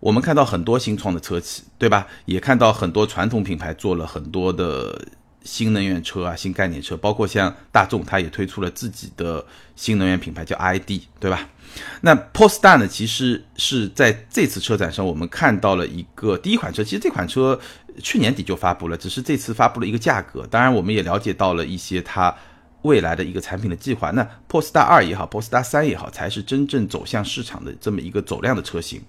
[0.00, 2.06] 我们看到很多新创的车企，对吧？
[2.26, 5.02] 也看到很多传统品牌做了很多的。
[5.48, 9.42] 新能源车啊，新概念车，包括像大众，它也推出了自己的
[9.74, 11.48] 新能源品牌，叫 ID，对吧？
[12.02, 16.84] 那 Polestar 呢，其实是在这次车展上，我们看到了一个第一款车。
[16.84, 17.58] 其实这款车
[18.02, 20.46] 去年底就发布了，只是这次发布了一个价格。
[20.46, 22.34] 当然，我们也了解到了一些它
[22.82, 24.10] 未来的一个产品的计划。
[24.10, 29.00] 那 Polestar 二也好，Polestar 三也好，才是真正走向市场的这么一个走量的车型。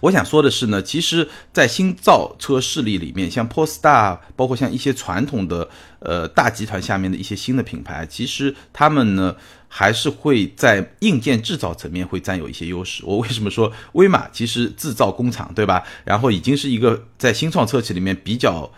[0.00, 5.68] 我想说的是呢，其实，在新造车势力里面，像 Polestar，包括像一些传统的
[6.00, 9.36] 呃大集团下面的一些新的品牌，其实他们呢
[9.68, 13.02] 还是会在硬件制造层面会占有一些优势。
[13.06, 15.84] 我为什么说威马其实制造工厂，对吧？
[16.04, 18.70] 然后已经是一个在新创车企里面比较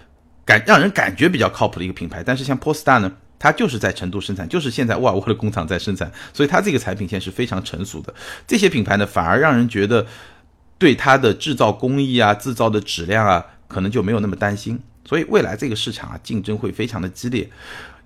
[0.45, 8.13] 感让人感觉比较靠谱的一个品牌，但是像 Polestar 呢，它就是在成都生产，就是现在沃尔沃的工厂在生产，所以它这个产品线是非常成熟的。
[8.47, 10.07] 这些品牌呢，反而让人觉得。
[10.79, 17.51] 对它的制造工艺啊、制造的质量啊，可能就没有那么担心，所以未来这个市场啊，竞争会非常的激烈，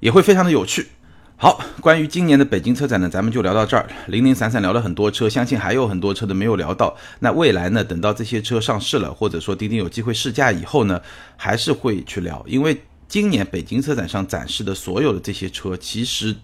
[0.01, 0.89] 也会非常的有趣。
[1.37, 6.97] 好，关于今年的北京车展呢，咱们就聊到这儿，零零散散聊了很多车，相信还有很多车都没有聊到。
[7.19, 11.03] 那未来呢，等到这些车上市了，或者说钉钉有机会试驾以后呢，
[11.37, 16.35] 还是会去聊，因为今年北京车展上展示的所有的这些车，其实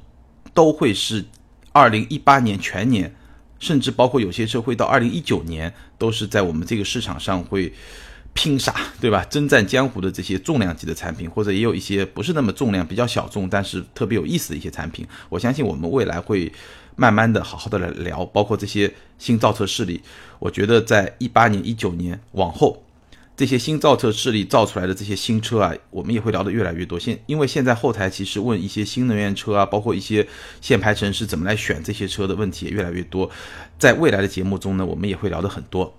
[0.52, 1.24] 都会是
[1.72, 3.14] 二零一八年全年。
[3.58, 7.72] 甚至包括有些车会到二零一九年，都是在我们这个市场上会
[8.34, 9.24] 拼杀，对吧？
[9.24, 15.06] 征战江湖的这些重量级的产品，或者也有一些不是那么重量、比较小众，但是特别有意思的一些产品。
[15.28, 16.52] 我相信我们未来会
[16.96, 20.00] 慢慢的好好的来聊，包括这些新造车势力。
[20.38, 22.82] 我觉得在一八年、一九年往后。
[23.38, 26.98] 这些新造车势力造出来的这些新车啊，我们也会聊得越来越多。
[26.98, 30.26] 现因为现在后台其实问一些新能源车啊，包括一些
[30.60, 33.30] 限牌城市怎么来选这些车的问题也越来越多。
[33.78, 35.94] 在未来的节目中呢，我们也会聊得很多。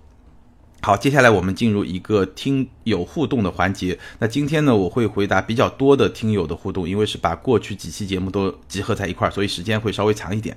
[0.82, 3.98] 好，接下来我们进入一个听友互动的环节。
[4.18, 10.54] 那今天呢，我会回答比较多的听友的互动，因为是把过去几期节目都集合在一块儿，所以时间会稍微长一点。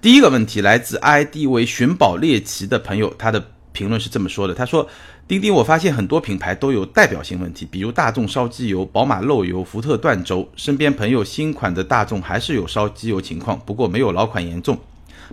[0.00, 4.88] 第一个问题来自 ID 为寻宝猎奇的朋友，他的评论是这么说的：他说。
[5.28, 10.48] 钉钉，我发现很多品牌都有代表性问题，比如大众烧机油、宝马漏油、福特断轴。
[10.56, 14.78] 身边朋友新款的大众还是有烧机油情况，不过没有老款严重。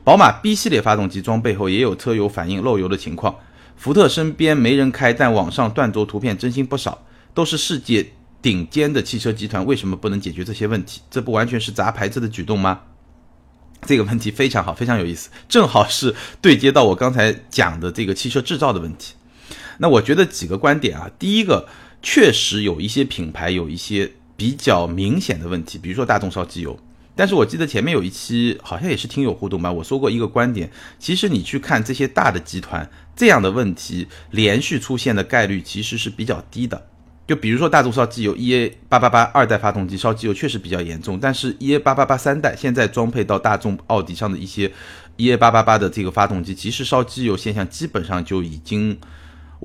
[0.03, 3.33] 宝马 B 系列发动机装备后也有车友反映漏油的情况。
[3.77, 7.01] 福特身边没人开，但网上断轴图片真心不少，
[7.33, 8.05] 都是世界
[8.41, 10.99] 顶尖的汽车集团，为什么不能解决这些问题？
[11.09, 12.81] 这不完全是砸牌子的举动吗？
[13.85, 19.13] 这个问题非常好，非常有意思， 正好是对接到我刚才讲的这个汽车制造的问题。
[19.77, 21.67] 那我觉得几个观点啊，第一个
[22.01, 26.79] 确实有一些品牌有一些比较明显的问题，比如说大众烧机油。
[27.17, 30.69] 但是我记得前面有一期好像也是听友互动吧，我说过一个观点，
[30.99, 36.87] 其实你去看这些大的集团，这样的问题连续出现的概率其实是比较低的。
[37.27, 44.71] 就比如说大众烧机油，EA 八八八二代发动机烧机油确实比较严重，但是 EA 八八八三代现在装配到大众奥迪上的一些
[45.17, 48.97] EA 八八八的这个发动机，其实烧机油现象基本上就已经。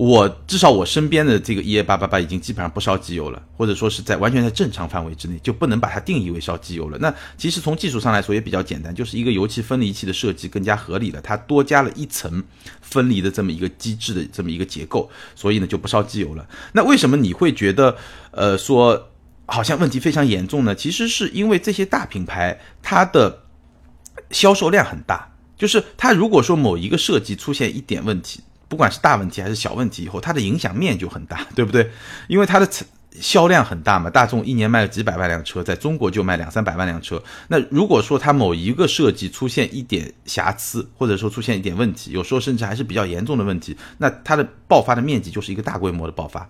[0.01, 6.97] 我至少我身边的这个 EA 八八八已经基本上不烧机油了，或者说是在完全在正常范围之内，就不能把它定义为烧机油了。
[6.97, 12.43] 那其实从技术上来说也比较简单，就是一个油气分离器的设计更加合理了，它多加了一层
[12.81, 16.47] 分离的这么一个机制的这么一个结构，所以呢就不烧机油了。
[16.73, 17.95] 那为什么你会觉得
[18.31, 19.11] 呃说
[19.45, 20.73] 好像问题非常严重呢？
[20.73, 23.43] 其实是因为这些大品牌它的
[24.31, 28.41] 销售量很大，就是它如果说某一个设计出现一点问题。
[28.71, 31.91] 不管是大问题还是小问题，以后它的影响面就很大， 对不对？
[32.29, 32.65] 因为它的
[33.19, 37.21] 销量很大嘛，大众一年卖了几百万辆车，在中国就卖两三百万辆车。
[37.49, 46.47] 那如果说它某一个设计出现一点瑕疵，或者说出现一点问题，有时候甚至还是比较严重的问题，那它的爆发的面积就是一个大规模的爆发。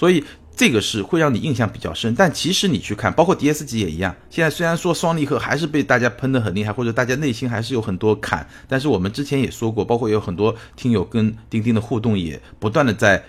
[0.00, 0.24] 所以
[0.56, 4.16] 这个是会让你印象比较深，但其实你去看，包括 D S 级也一样。
[4.30, 13.22] 现在虽然说双离合还是被大家喷得很厉害，或者大家内心还是有很多坎，但是我们之前也说过，包括有很多听友跟钉钉的互动也不断的在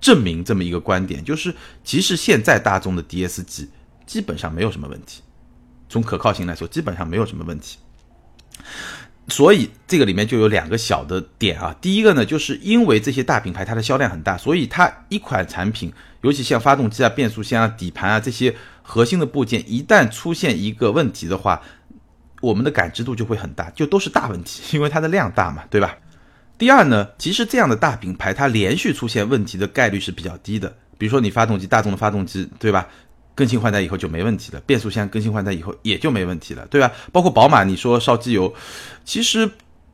[0.00, 3.68] 证明这么一个观点，就是其实现在大众的 D S 级
[4.04, 5.22] 基本上没有什么问题，
[5.88, 7.78] 从可靠性来说基本上没有什么问题。
[9.28, 21.60] 所以这个里面就有两个小的点啊，第一个呢，就是因为这些大品牌它的销量很大，所以它一款产品，尤其像发动机啊、变速箱啊、底盘啊这些核心的部件一旦出现一个问题的话，
[22.40, 25.96] 我们的感知度就会很大，就都是大问题，因为它的量大嘛，对吧？
[26.56, 30.72] 第二呢，其实这样的大品牌它连续出现问题的概率是比较低的。
[30.98, 32.88] 比如说你发动机，大众的发动机，对吧？
[33.36, 36.90] 更新换代以后就没问题了，变速箱更新换代以后也就没问题了，对吧？
[37.12, 38.52] 包括宝马，你说烧机油，
[39.04, 39.48] 其实。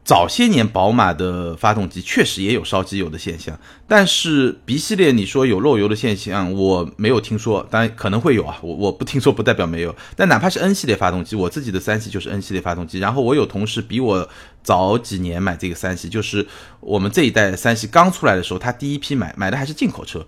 [0.04, 9.94] 早些年，宝马的发动机确实也有烧机油的现象，但是 B 系列你说有漏油的现象，我没有听说，当然可能会有啊，我我不听说不代表没有。
[10.16, 14.28] 但哪怕是 N 系列发动机，我自己的三系就是 N 系列发动机，然后我有同事比我
[14.64, 16.44] 早几年买这个三系，就是
[16.80, 20.26] 我们这一代三系刚出来的时候，他第一批买买的还是进口车。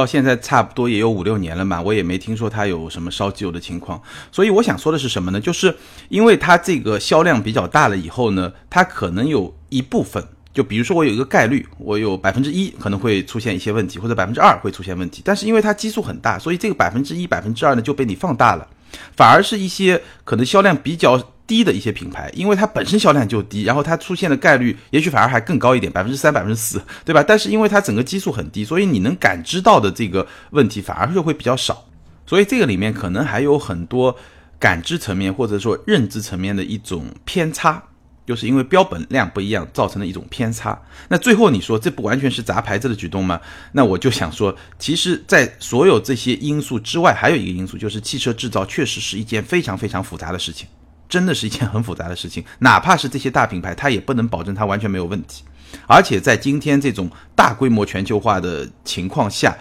[0.00, 4.00] 到现在差不多也有五六年了嘛，我也没听说它有什么烧机油的情况，
[4.32, 5.38] 所以我想说的是什么呢？
[5.38, 5.76] 就是
[6.08, 18.66] 因为它这个销量比较大了以后呢，它可能有一部分，就比如说我有一个概率，我有百分之一可能会出现一些问题，或者百分之二会出现问题，但是因为它基数很大，所以这个百分之一、百分之二呢就被你放大了，
[19.14, 21.22] 反而是一些可能销量比较。
[21.50, 27.24] 低的一些品牌，因为它本身销量就低，然后它出现的概率也许反而还更高一点，百分之三、百分之四，对吧？
[27.26, 31.84] 但是因为它整个基数很低，所以你能感知到的这个问题反而就会比较少。
[32.24, 34.16] 所以这个里面可能还有很多
[34.60, 37.82] 感知层面或者说认知层面的一种偏差，
[38.24, 40.80] 就是因为标本量不一样造成的一种偏差。
[41.08, 43.40] 那最后你说这不完全是砸牌子的举动吗？
[43.72, 50.68] 那我就想说，其实，在所有这些因素之外，还有一个因素就是汽车制造确实是一件非常非常复杂的事情。
[51.10, 55.44] 真的是一件很复杂的事情， 哪怕是这些大品牌，它也不能保证它完全没有问题。
[55.86, 59.56] 而且在今天这种大规模全球化的情况下，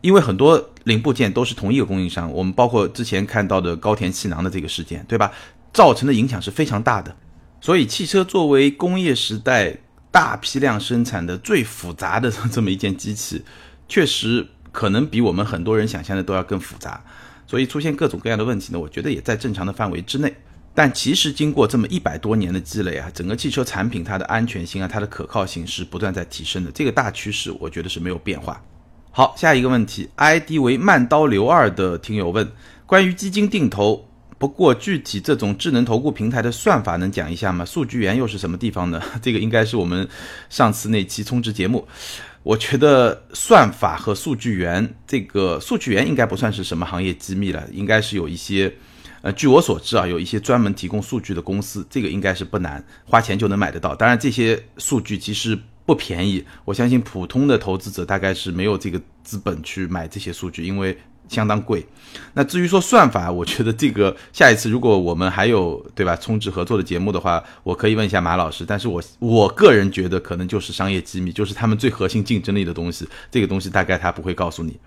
[0.00, 5.30] 因为很多零部件都是同一个供应商，我们包括之前看到的高田气囊的这个事件，对吧？
[5.72, 7.14] 造成的影响是非常大的。
[7.60, 9.76] 所以，汽车作为工业时代
[10.10, 13.42] 大批量生产的最复杂的这么一件机器，
[13.88, 17.02] 确实可能比我们很多人想象的都要更复杂。
[17.46, 20.34] 所以，出现各种各样的问题呢，我觉得也在正常的范围之内。
[20.72, 26.70] 但其实经过这么一百多年的积累啊，整个汽车产品它的安全性啊，它的可靠性是不断在提升的。
[26.70, 28.62] 这个大趋势我觉得是没有变化。
[29.10, 32.48] 好，下一个问题，ID 为慢刀刘二的听友问，
[32.86, 37.64] 关于基金定投，不过具体这种智能投顾平台的算法能讲一下吗？
[37.64, 39.02] 数据源又是什么地方呢？
[39.20, 40.08] 这个应该是我们
[40.48, 41.86] 上次那期充值节目。
[42.44, 48.72] 我觉得算法和数据源，这个数据源应该不算是什么行业机密了，应该是有一些。
[49.22, 53.94] 呃，据我所知啊，有一些专门提供数据的公司，这个应该是不难，花钱就能买得到。
[53.94, 60.96] 当然，这些数据其实不便宜，我相信普通的投资者大概是没有这个资本去买这些数据，因为
[61.28, 61.86] 相当贵。
[62.32, 68.64] 那至于说算法，我觉得这个下一次如果我们还有对吧充值合作的节目的话，我可以问一下马老师。
[68.66, 74.80] 但是我我个人觉得可能就是商业机密，就是他们最核心竞争力的东西，这个东西大概他不会告诉你。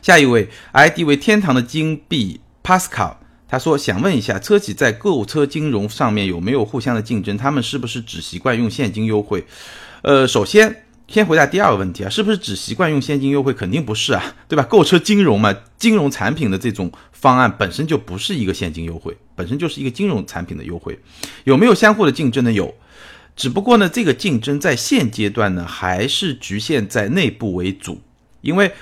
[0.00, 2.40] 下一位，ID 为天堂的金币。
[2.62, 3.16] Pascal，
[3.48, 7.36] 他说想问一下，车企在购车金融上面有没有互相的竞争？
[7.36, 9.44] 他们是不是只习惯用现金优惠？
[10.02, 13.52] 呃，首先先回答第二个问题啊，是不是只习惯用现金优惠？
[13.52, 14.62] 肯定不是啊，对吧？
[14.62, 20.98] 购车金融嘛，金融产品的这种方案本身就不是一个现金优惠，本身就是一个金融产品的优惠。
[21.44, 22.52] 有没有相互的竞争呢？
[22.52, 22.74] 有，
[23.36, 28.00] 只不过呢，这个竞争在现阶段呢，还是局限在内部为主。
[28.40, 28.72] 因为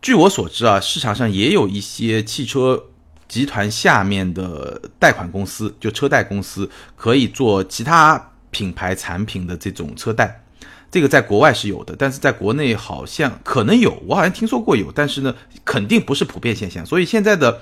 [0.00, 2.84] 据我所知啊，市场上也有一些汽车。
[3.32, 10.44] 集团下面的贷款公司，就车贷公司，可以做其他品牌产品的这种车贷，
[10.90, 16.84] 这个在国外是有的，但是在国内好像可能有，我好像听说过有，但是呢，肯定不是普遍现象。
[16.84, 17.58] 所以现在的，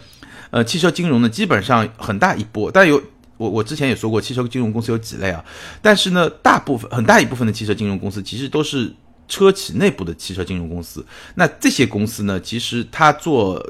[0.51, 3.01] 呃，汽车金融呢，基本上很大一波，但有
[3.37, 5.45] 我我之前也说过，汽车金融公司有几类啊，
[5.81, 8.93] 但是呢，大部分很大一部分的汽车金融公司其实都是
[9.29, 11.07] 车企内部的汽车金融公司，
[11.37, 13.65] 那这些公司呢，其实它做。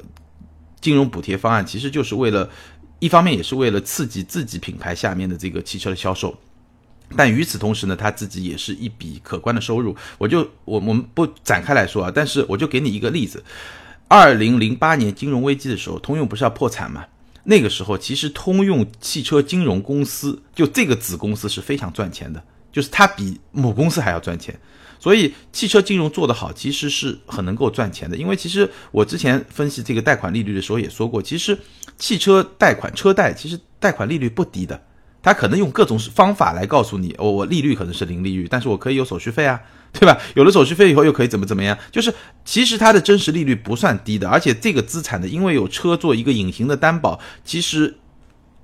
[0.81, 2.49] 金融补贴方案其实就是为了，
[2.99, 6.37] 一方面也是为了刺激自己品牌下面的这个汽车的销售，
[7.17, 9.95] 但与此同时呢，他自己也是一笔可观的收入。
[10.19, 13.43] 我就我我们不展开来说啊，但是我就给你一个例子：
[14.09, 17.05] 二零零八年金融危机的时候，通用不是要破产吗？
[17.45, 24.59] 那个时候其实通用汽车金融公司就这个子公司是非常赚钱的，就是它比母公司还要赚钱。
[25.01, 28.17] 所以汽车金融做得好，其实是很能够赚钱的。
[28.17, 31.59] 因为其实我之前分析这个贷款利率的时候也说过，其实
[31.99, 34.81] 汽车贷款车贷其实贷款利率不低的。
[35.23, 39.61] 他可能用各种方法来告诉你，我我利率可能是零利率，但是我可以有手续费啊，
[39.93, 40.19] 对吧？
[40.35, 41.77] 有了手续费以后又可以怎么怎么样？
[41.93, 42.11] 就是
[42.43, 47.99] 其实它的真实利率不算低的，而且这个资产的，因为有车做一个隐形的担保，其实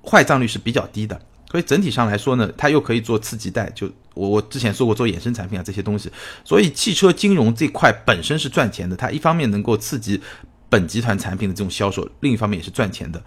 [0.03, 1.21] 坏账率是比较低的。
[1.49, 6.11] 所以整体上来说呢，它又可以做次级贷，就我我之前说过做衍生产品啊这些东西，
[6.43, 10.21] 所以汽车金融这块本身是赚钱的，它一方面能够刺激
[10.69, 13.21] 本集团产品的这种销售，另一方面也是赚钱的。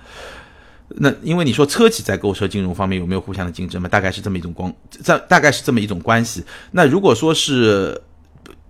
[0.97, 3.89] 那因为你说车企在购车金融方面有没有互相的竞争嘛？
[3.89, 6.45] 大概是这么一种光，这大概是这么一种关系。
[6.73, 8.03] 那如果说是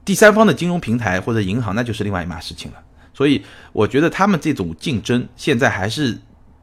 [0.05, 2.79] 第三方的金融平台或者银行，那就是另外一码事情了。
[3.15, 3.43] 所以
[3.73, 6.17] 我觉得他们这种竞争现在还是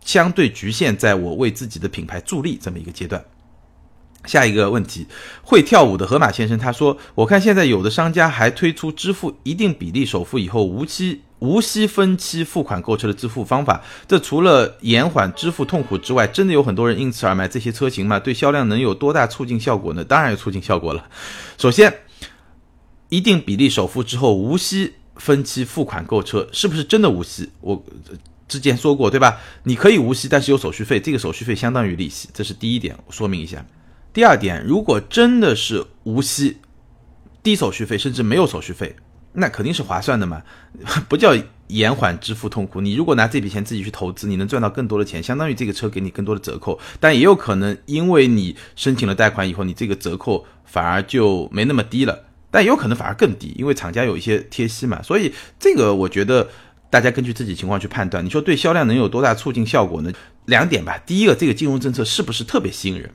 [0.08, 3.22] 相对局限在我为自己的品牌助力这么一个阶段。
[4.26, 5.05] 下一个问题，
[5.43, 18.18] 会跳舞的河马先生他说：“我看现在有的商家还推出支付一定比例首付以后无期无息分期付款购车的支付方法，这除了延缓支付痛苦之外，真的有很多人因此而买这些车型吗？
[18.18, 20.05] 对销量能有多大促进效果呢？
[20.05, 21.10] 当然有促进效果了。
[21.58, 21.93] 首先，
[23.10, 27.49] 一定比例首付之后无息分期付款购车，是不是真的无息？
[27.62, 27.82] 我
[28.48, 29.39] 之前说过对吧？
[29.64, 33.66] 你可以无息，但是有手续费，这个手续费相当于利息，这是第一点，我说明一下。”
[34.14, 36.58] 第二点，如果真的是无息、
[37.43, 38.95] 低手续费，甚至没有手续费，
[39.34, 40.41] 那肯定是划算的嘛，
[41.08, 41.36] 不叫
[41.68, 42.82] 延缓支付痛苦。
[42.82, 46.80] 你如果拿这笔钱自己去投资，你能赚到更多的钱，相当于这个车给你更多的折扣。
[47.00, 55.00] 但也有可能，因为你申请了贷款以后，你这个折扣反而就没那么低了，但也有可能反而更低，因为厂家有一些贴息嘛。
[55.04, 56.50] 所以这个我觉得
[56.90, 58.24] 大家根据自己情况去判断。
[58.24, 60.12] 你说对销量能有多大促进效果呢？
[60.46, 63.10] 两点吧，第一个，这个金融政策是不是特别吸引人？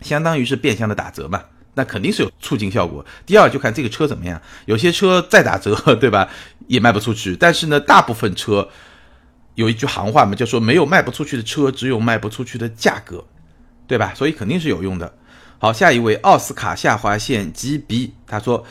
[0.00, 1.42] 相当于是变相的打折嘛，
[1.74, 3.04] 那肯定是有促进效果。
[3.26, 6.28] 第二就看这个车怎么样，有些车再打折，对吧，
[6.68, 7.34] 也卖不出去。
[7.34, 8.68] 但是呢，大部分车
[9.54, 13.24] 有一句行话嘛，就说没有卖不出去的车，只有卖不出去的价格，
[13.88, 14.12] 对吧？
[14.14, 15.12] 所以肯定是有用的。
[15.58, 18.64] 好，下一位奥斯卡下划线 G B，他说，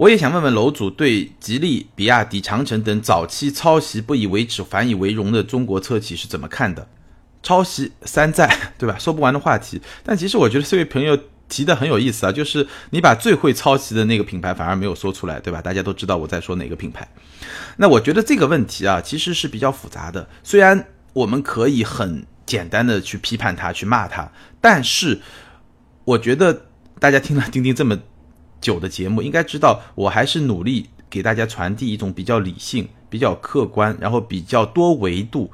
[0.00, 6.88] 我也想问问楼主对吉利、比亚迪、长城等早期抄袭不以为耻反以为荣的中国车企是怎么看的？
[7.42, 8.96] 抄袭山寨，对吧？
[8.98, 9.78] 说不完的话题。
[10.02, 11.18] 但其实我觉得这位朋友
[11.50, 15.60] 提的很有意思啊，就是你把最会抄袭的那个品牌反而没有说出来，对吧？
[15.60, 17.06] 大家都知道我在说哪个品牌。
[17.76, 20.26] 那我觉得这个问题啊，其实是比较复杂的。
[20.42, 20.82] 虽然
[21.12, 24.32] 我们可以很简单的去批判他、去骂他，
[24.62, 25.20] 但是
[26.06, 27.98] 我觉得大家听了钉钉这么
[28.60, 35.50] 久的节目，应该知道我还是努力给大家传递一种比较理性、比较客观，然后比较多维度。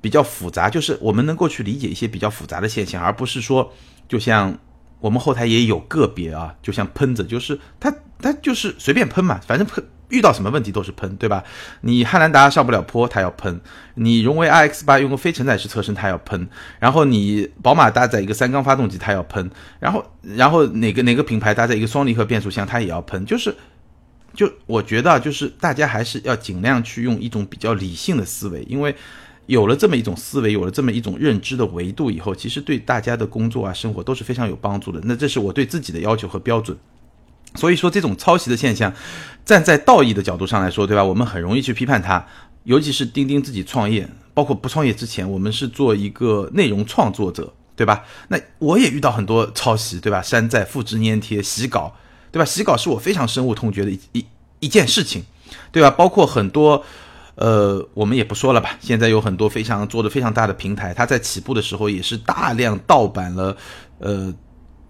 [0.00, 3.72] 比较复杂，就是我们能够去理解一些比较复杂的现象，而不是说，
[4.06, 4.56] 就像
[5.00, 7.92] 我们后台也有个别啊，就像喷子，就是他
[8.22, 11.44] 他就是随便喷嘛，反正喷遇到什么问题都是喷，对吧？
[11.82, 13.58] 你汉兰达上不了坡，它要喷；
[13.94, 16.46] 你荣威 iX 八用个非承载式车身，它要喷；
[16.78, 19.48] 然后你宝马搭载一个三缸发动机，它要喷；
[19.78, 23.24] 然后然后哪个哪个品牌搭载一个双离合变速箱，它也要喷。
[23.26, 23.54] 就是
[24.34, 28.94] 就我觉得就是大家还是要尽量去用一种比较理性的思维，因为。
[29.48, 35.00] 有了这么一种思维，有了这么一种认知的维度以后，其实对大家的工作啊、生活都是非常有帮助的。
[35.04, 36.76] 那这是我对自己的要求和标准。
[37.54, 38.92] 所以说，这种抄袭的现象，
[39.44, 41.02] 站在道义的角度上来说，对吧？
[41.02, 42.26] 我们很容易去批判它。
[42.64, 48.04] 尤其是钉钉自己创业，包括不创业之前，我们是做一个内容创作者，对吧？
[48.28, 50.20] 那我也遇到很多抄袭，对吧？
[50.20, 51.94] 山寨、复制、粘贴、洗稿，
[52.30, 52.44] 对吧？
[52.44, 54.26] 洗稿是我非常深恶痛绝的一一
[54.60, 55.24] 一件事情，
[55.72, 55.90] 对吧？
[55.90, 56.84] 包括很多。
[57.40, 58.76] 呃，我们也不说了吧。
[58.80, 63.56] 现在有很多非常做的非常大的平台，它在起步的时候也是大量盗版了，
[64.00, 64.34] 呃，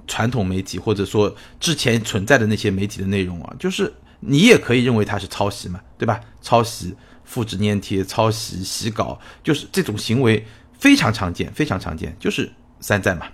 [0.08, 6.18] 传统媒体或者说之前存在的那些媒体的内容啊，就是你也可以认为它是抄袭嘛，对吧？
[6.42, 10.44] 抄袭、复制粘贴、抄袭、洗稿，就是这种行为
[10.78, 12.50] 非常常见，非常常见，就是
[12.80, 13.26] 山寨嘛。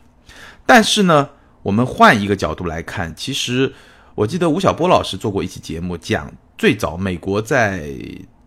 [0.66, 1.30] 但是呢，
[1.62, 3.72] 我们换一个角度来看，其实
[4.14, 7.88] 我记得吴晓波老师做过一期节目，讲最早美国在。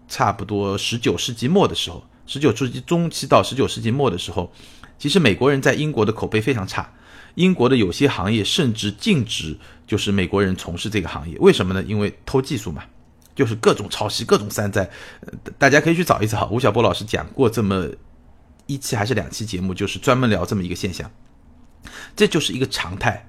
[0.09, 4.49] 差不多十九世纪末的时候，十九世纪中期到十九世纪末的时候，
[4.97, 6.89] 其实美国人在英国的口碑非常差。
[7.38, 11.38] 英国的有些行业甚至禁止，就是美国人从事这个行业。
[11.39, 11.83] 为什么呢？
[11.88, 12.83] 因为偷技术嘛，
[13.35, 14.89] 就是各种抄袭、各种山寨。
[15.59, 17.88] 大家可以去找一找，吴晓波老师讲过这么
[18.65, 21.09] 一期还是两期节目，就是专门聊这么一个现象。
[22.15, 23.23] 这就是一个常态。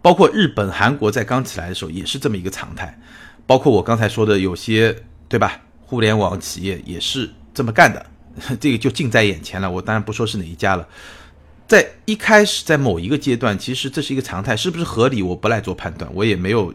[0.00, 2.96] 包括日本、韩国在刚起来的时候也是这么一个常态。
[3.44, 4.96] 包括我刚才说的有些，
[5.28, 5.60] 对吧？
[5.80, 8.06] 互联网企业也是这么干的，
[8.60, 9.68] 这个就近在眼前了。
[9.68, 10.88] 我当然不说是哪一家了，
[11.68, 15.22] 在一开始，在某一个阶段，其实这是一个常态，是不是合理？
[15.22, 16.72] 我不来做判断，我也没有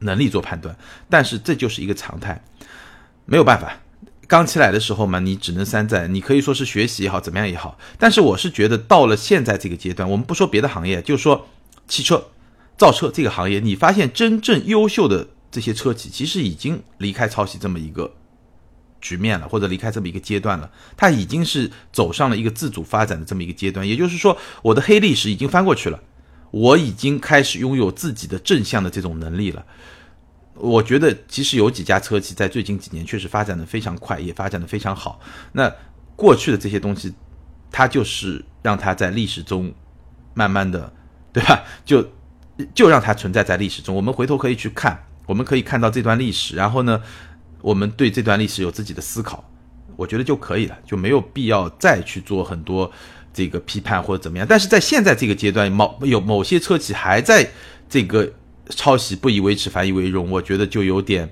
[0.00, 0.76] 能力做判断。
[1.10, 2.42] 但是这就是一个常态，
[3.24, 3.80] 没有办法。
[4.28, 7.78] 刚起来的时候嘛，你只能山寨，你可以说是学习也好，怎么样也好。
[7.98, 11.48] 但是我是觉得，到了现在这个阶段，我们不说别的行业，就说
[11.88, 12.28] 汽车
[12.76, 18.12] 造车这个行业，你发现真正优秀的这些车企，其实已经离开抄袭这么一个。
[19.00, 23.86] 局面了，或者离开这么一个阶段了，它已经是走上了一个自主发展的这么一个阶段。
[23.86, 26.00] 也就是说，我的黑历史已经翻过去了，
[26.50, 29.64] 我已经开始拥有自己的正向的这种能力了。
[30.54, 35.20] 我觉得其实有几家车企在最近几年确实发展的非常快，也发展的非常好。
[35.52, 35.72] 那
[36.16, 37.14] 过去的这些东西，
[37.70, 39.72] 它就是让它在历史中
[40.34, 40.92] 慢慢的，
[41.32, 41.62] 对吧？
[41.84, 42.04] 就
[42.74, 43.94] 就让它存在在历史中。
[43.94, 47.00] 我们回头可以去看，我们可以看到这段历史，然后呢，
[47.60, 49.44] 我们对这段历史有自己的思考，
[49.96, 52.90] 我觉得就可以了，就没有必要再去做很多
[53.32, 54.46] 这个批判或者怎么样。
[54.48, 57.50] 但是在现在这个阶段，某有某些车企还在
[57.88, 58.32] 这个。
[58.70, 61.26] 抄袭不以为耻反以为荣，我觉得就有点，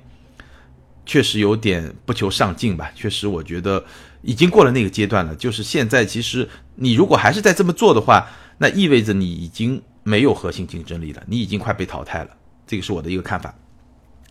[1.04, 2.90] 确实有点不求上进吧。
[2.94, 3.84] 确实，我觉得
[4.22, 5.36] 已经过了那个阶段了。
[5.36, 12.30] 就是现在，其实你如果还是在这么做的话，那意味着你已经没有核心竞争力了，你已经快被淘汰了。
[12.66, 13.54] 这个是我的一个看法。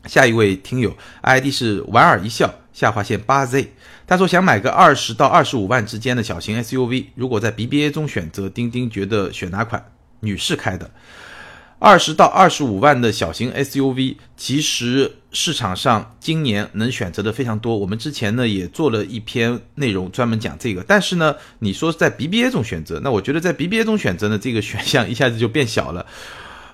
[0.07, 3.71] 下一位听友，ID 是莞尔一笑下划线八 Z，
[4.05, 9.83] 他说想买个二十到二十五万之间的小型 SUV，如果在 BBA 中选择，钉钉觉得选哪款？
[10.21, 10.89] 女士开的。
[11.77, 17.77] 二十到二十五万的小型 SUV，其实市场上今年能选择的非常多。
[17.77, 20.83] 我们之前呢也做了一篇内容专门讲这个。
[20.87, 26.05] 但是呢，你说在 BBA 中选择，那我觉得在 BBA 中选择呢，这个选项一下子就变小了。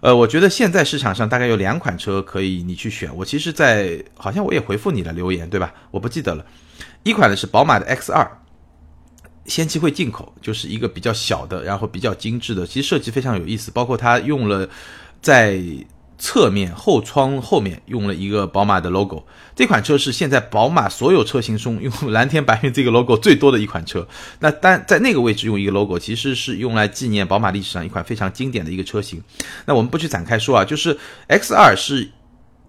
[0.01, 3.15] 呃，我觉得现在市场上大概有两款车可以你去选。
[3.15, 5.73] 我其实，在好像我也回复你了留言，对吧？
[5.91, 6.45] 我不记得了。
[7.03, 8.29] 一款呢是宝马的 X 二。
[9.45, 13.71] 先期会进口，就是一个比较小的，然后比较精致的，其实设计非常有意思。
[13.71, 14.69] 包括它用了
[15.19, 15.59] 在
[16.21, 19.25] 侧面后窗后面用了一个宝马的 logo。
[19.55, 24.07] 这款车是现在宝马所有车型中用蓝天白云这个 logo 最多的一款车。
[24.39, 29.19] 那但在那个位置用一个 logo，其实是用来纪念宝马历史上一款非常经典的一个车型。
[29.65, 30.95] 那我们不去展开说啊，就是
[31.27, 32.11] X 二是。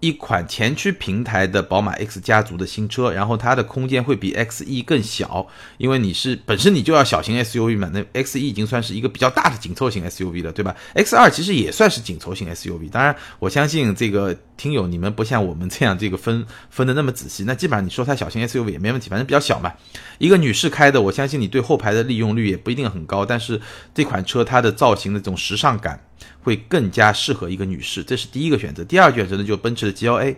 [0.03, 5.47] 一款前驱平台的宝马 X 家族的新车，然后它的空间会比 X 一更小，
[5.77, 19.71] 因为你是本身你就要小型 SUV 嘛，那 X 一已经算是一个比较大的紧凑型 SUV 了，对吧？X 二其实也算是紧凑型 SUV，当然我相信这个听友你们不像我们这样这个分分的那么仔细，那基本上你说它小型 SUV 也没问题，反正比较小嘛。
[20.17, 23.61] 一个女士开的，我相信你对后排的利用率也不一定很高，但是
[23.95, 25.97] 这款车它的造型的这种时尚感。
[26.41, 28.83] 会更加适合一个女士，这是第一个选择。
[28.83, 30.35] 第二个选择呢，就奔驰的 G L A，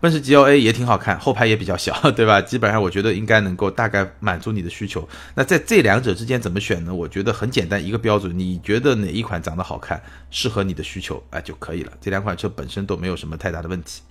[0.00, 2.40] 奔驰 G L A 也挺好看，后排也比较小， 对吧？
[2.40, 5.08] 基本上我觉得应该能够大概满足你的需求。
[5.34, 6.94] 那在这两者之间怎么选呢？
[6.94, 11.92] 我觉得很简单，一个标准，你觉得哪一款长得好看，适合你的需求，哎就可以了。
[12.00, 14.02] 这两款车本身都没有什么太大的问题。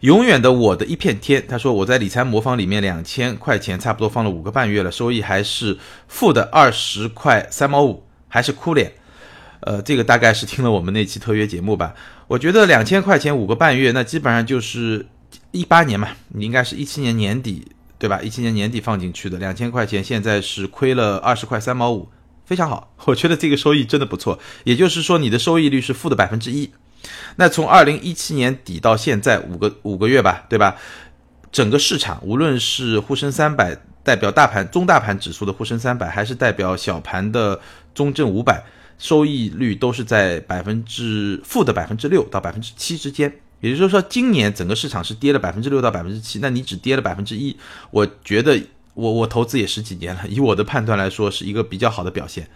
[0.00, 5.78] 永远的我的一片天，他说我在理财魔方里面两千块钱差不多放了五个半月了，收益还是
[6.08, 8.92] 负的二十块三毛五，还是哭脸。
[9.64, 11.94] 呃，这个大概是听了我们那期特约节目吧。
[12.28, 15.06] 我觉得两千块钱五个半月，那基本上就是
[15.52, 17.66] 一八年嘛，你应该是一七年年底
[17.98, 18.20] 对吧？
[18.20, 22.10] 一七年年底放进去的两千块钱，现在是亏了二十块三毛五，
[22.44, 22.92] 非常好。
[23.06, 24.38] 我觉得这个收益真的不错。
[24.64, 26.70] 也就是说，你的收益率是负的百分之一。
[27.36, 30.76] 那从二零一七年底到现在五个五个月吧，对吧？
[31.50, 37.58] 整个市场，无论是沪深三百代表大盘中大盘指数的沪深三百，还是代表小盘的
[37.94, 38.62] 中证五百。
[38.98, 47.56] 收益率都是在百分之负的百分之六到百分之七之间，也就是说，今年整个市场是跌了百分之六到百分之七，那你只跌了百分之一，
[47.90, 48.60] 我觉得
[48.94, 52.48] 我我投资也十几年了，以我的判断来说，是一个比较好的表现，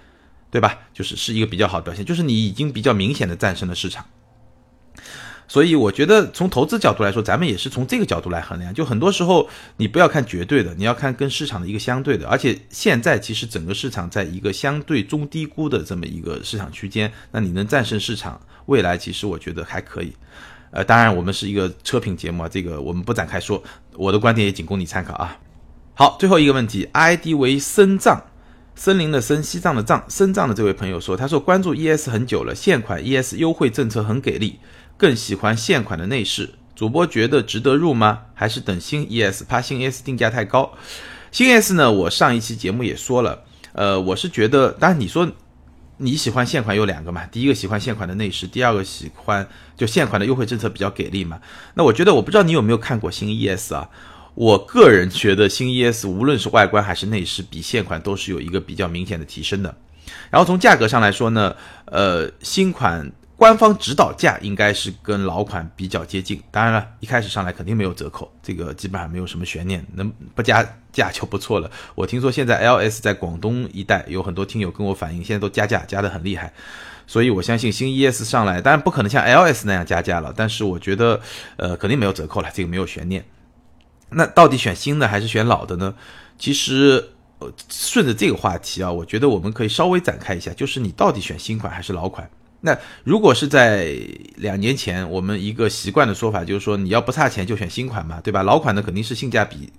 [0.51, 0.79] 对吧？
[0.95, 4.07] 就是是一个比较好的表现，就是你已经比较明显的战胜了市场。
[5.49, 8.73] 所以我觉得从投资角度来说，咱们也是从这个角度来衡量。
[8.73, 12.29] 就很多时候你不要看绝对的，你要看跟市场的一个相对的。
[12.29, 20.13] 而且现在其实整个市场在一个相对中低估的这么一个市场区间，那你能战胜市场，未来其实我觉得还可以。
[20.71, 23.63] 呃，当然我们是一个车评节目啊，这个我们不展开说，
[23.95, 25.39] 我的观点也仅供你参考啊。
[25.95, 28.23] 好，最后一个问题，ID 为森藏，
[28.75, 34.59] 森林的森，西藏的藏，森藏的这位朋友说，他说关注 ES 很久了，现款 ES 优惠政策很给力。
[34.99, 38.23] 更喜欢现款的内饰，主播觉得值得入吗？
[38.35, 39.45] 还是等新 ES？
[39.49, 40.73] 怕新 ES 定价太高。
[41.31, 41.93] 新 ES 呢？
[41.93, 43.45] 我上一期节目也说了，
[43.75, 45.31] 呃，我是觉得，当然你说
[45.99, 51.41] 你喜欢现款有两个嘛，第一个喜欢现款的内饰，第二个喜欢就现款的优惠政策比较给力嘛。
[51.75, 53.89] 那我觉得，我不知道你有没有看过新 ES 啊？
[54.35, 59.77] 我个人觉得新 ES 无论是外观还是内饰，比现款都是有一个比较明显的提升的。
[60.31, 63.13] 然后从价格上来说呢，呃，新款。
[63.39, 71.71] 官方指导价应该是跟老款比较接近，当然了，一开始上来肯定没有折扣，这个基本上没有什么悬念，能不加价就不错了。
[71.95, 76.53] 我听说现在 LS 在广东一带有很多听友跟我反映，现在都加价加的很厉害，
[77.07, 81.21] 所以我相信新 ES 上来，当然不可能像 LS 那样加价了，但是我觉得，
[81.59, 83.25] 呃，肯定没有折扣了，这个没有悬念。
[84.11, 85.95] 那到底选新的还是选老的呢？
[86.37, 92.29] 其实，呃顺着这个话题啊，我觉得我们可以稍微展开一下，就是你到底选新款还是老款？
[92.61, 93.97] 那如果是在
[94.37, 98.43] 两年前，我们一个习惯的说法就是说，你要不差钱就选新款嘛，对吧？
[98.43, 99.73] 老款的肯定是性价比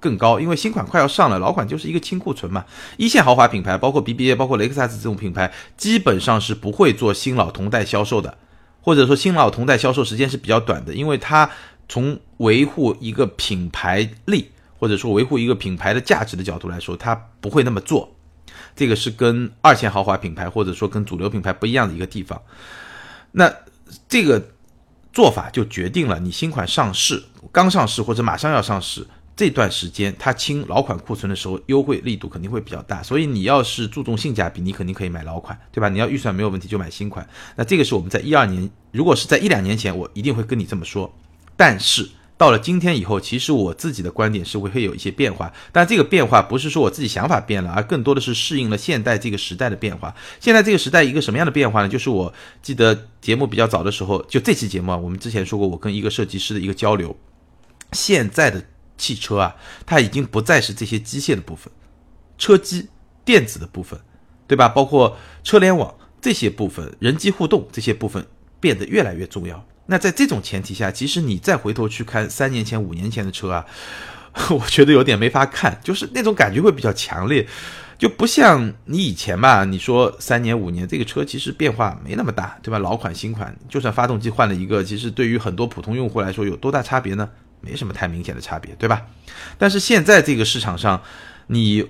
[0.00, 2.64] 更高，因为新款快要上了，老款就是一个清库存嘛。
[2.96, 8.38] 一线豪华品牌，包括 BBA、包括雷克萨斯这种品牌，基本上是不会做新老同代销售的，
[8.80, 11.50] 或者说新老同代销售时间是比较短的，因为它
[11.86, 18.16] 从维护一个品牌力，或者说维护一个品牌的价值的角度来说，它不会那么做。
[18.74, 22.40] 这个是跟二线豪华品牌或者说跟主流品牌不一样的一个地方，
[23.32, 23.52] 那
[24.08, 24.42] 这个
[25.12, 29.06] 做法就决定了你新款上市、刚上市或者马上要上市
[29.36, 33.02] 这段时间，它清老款库存的时候，优惠力度肯定会比较大。
[33.02, 35.88] 所以你要是注重性价比，你肯定可以买老款，对吧？
[35.88, 37.28] 你要预算没有问题就买新款。
[37.56, 41.14] 那这个是我们在一二年，如果是在一两年前，我一定会跟你这么说，
[41.56, 42.08] 但是。
[42.42, 50.12] 到了今天以后，其实我自己的观点是会会有一些变化，但这个变化不是说我自己想法变了，而更多的是适应了现代这个时代的变化。
[50.40, 51.88] 现在这个时代一个什么样的变化呢？
[51.88, 57.16] 就是我记得节目比较早的时候，就这期节目啊，我们之前说过，我跟一个设计师的一个交流。
[57.92, 58.60] 现在的
[58.98, 59.54] 汽车啊，
[59.86, 61.72] 它已经不再是这些机械的部分，
[62.38, 62.88] 车机、
[63.24, 64.00] 电子的部分，
[64.48, 64.68] 对吧？
[64.68, 68.26] 包括车联网这些部分、人机互动这些部分
[68.58, 69.64] 变得越来越重要。
[69.92, 73.66] 那在这种前提下，其实你再回头去看三年前、五年前的车啊，
[74.48, 77.46] 我觉得有点没法看，就是那种感觉会比较强烈，
[77.98, 79.66] 就不像你以前吧。
[79.66, 82.78] 你说三年、五年这个车其实变化没那么大，对吧？
[82.78, 87.28] 老款、新款，就算发动机换了一个，其实对于很多普通用户来说有多大差别呢？
[87.60, 89.02] 没什么太明显的差别，对吧？
[89.58, 91.02] 但是现在这个市场上，
[91.48, 91.86] 你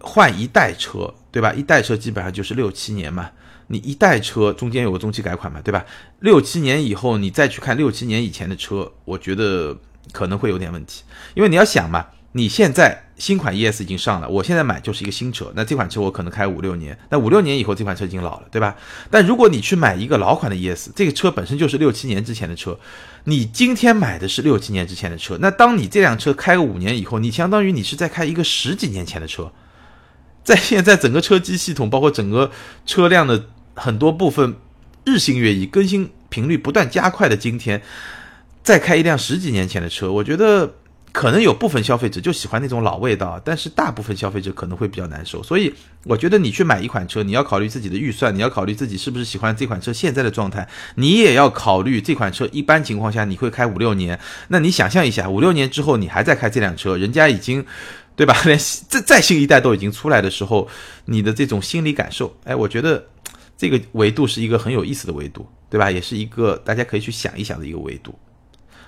[0.00, 1.52] 换一代车，对吧？
[1.52, 3.30] 一代车基本上就是六七年嘛。
[3.72, 5.82] 你一代车中间有个中期改款嘛，对吧？
[6.20, 9.74] 六七年以后你再去看六七年以前的车，我觉得
[10.12, 18.76] 可能会有点问题，因为你要想嘛，你现在新款 ES 已经上了，我现在买就是一个新车，那这款车我可能开五六年，那五六年以后这款车已经老了，对吧？
[19.10, 22.78] 但如果你去买一个老款的 ES，这个车本身就是六七年之前的车，
[23.24, 29.50] 你今天买的是六七年之前的车，那当你这辆车开个五年以后，你相当于你是在开一个十几年前的车，
[30.44, 32.50] 在现在整个车机系统，包括整个
[32.84, 33.46] 车辆的。
[33.74, 34.54] 很多部分
[35.04, 37.82] 日新月异、更新频率不断加快的今天，
[38.62, 40.74] 再开一辆十几年前的车，我觉得
[41.10, 45.42] 可能有部分消费者就喜欢那种老味道，但是大部分消费者可能会比较难受。
[45.42, 45.72] 所以，
[46.04, 54.18] 我觉得你去买一款车，你要考虑自己的预算，你要考虑自己是不是喜欢这款车现在的状态，你也要考虑这款车一般情况下你会开五六年。
[54.48, 57.62] 那你想象一下，五六年之后你还在开这辆车，人家已经
[58.16, 58.34] 对吧？
[58.46, 58.58] 连
[58.88, 60.66] 再再新一代都已经出来的时候，
[61.04, 63.04] 你的这种心理感受，哎，我觉得。
[63.62, 65.88] 这个维度是一个很有意思的维度，对吧？
[65.88, 68.12] 也是一个大家可以去想一想的一个维度。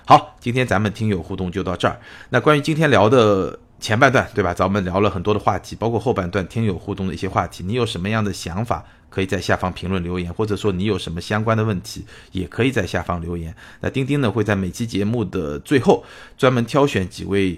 [0.05, 1.97] 好，今天咱们听友互动就到这儿。
[2.29, 4.53] 那关于今天聊的前半段，对吧？
[4.53, 7.63] 咱们聊了很多的话题，包括后半段听友互动的一些话题。
[7.63, 13.55] 你有什么样的想法，可以在下方评论留言，或者说你有什么相关的问题，也可以在下方留言。
[13.79, 16.03] 那钉钉呢会在每期节目的最后
[16.37, 17.57] 专门挑选几位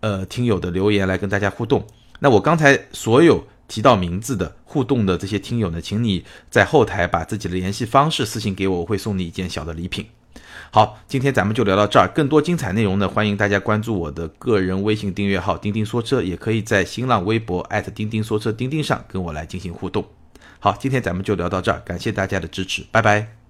[0.00, 1.82] 呃听友的留言来跟大家互动。
[2.18, 3.42] 那我刚才所有。
[3.72, 10.04] 提到名字的互动的这些听友呢，请你在后台把自己的联系方式私信给我，我会送你一件小的礼品。
[10.70, 20.04] 好，今天咱们就聊到这儿，更多精彩内容呢，欢迎大家关注我的个人微信订阅号“钉钉说车”，也可以在新浪微博钉钉说车钉钉上跟我来进行互动。
[20.58, 23.41] 好，今天咱们就聊到这儿，感谢大家的支持，拜拜。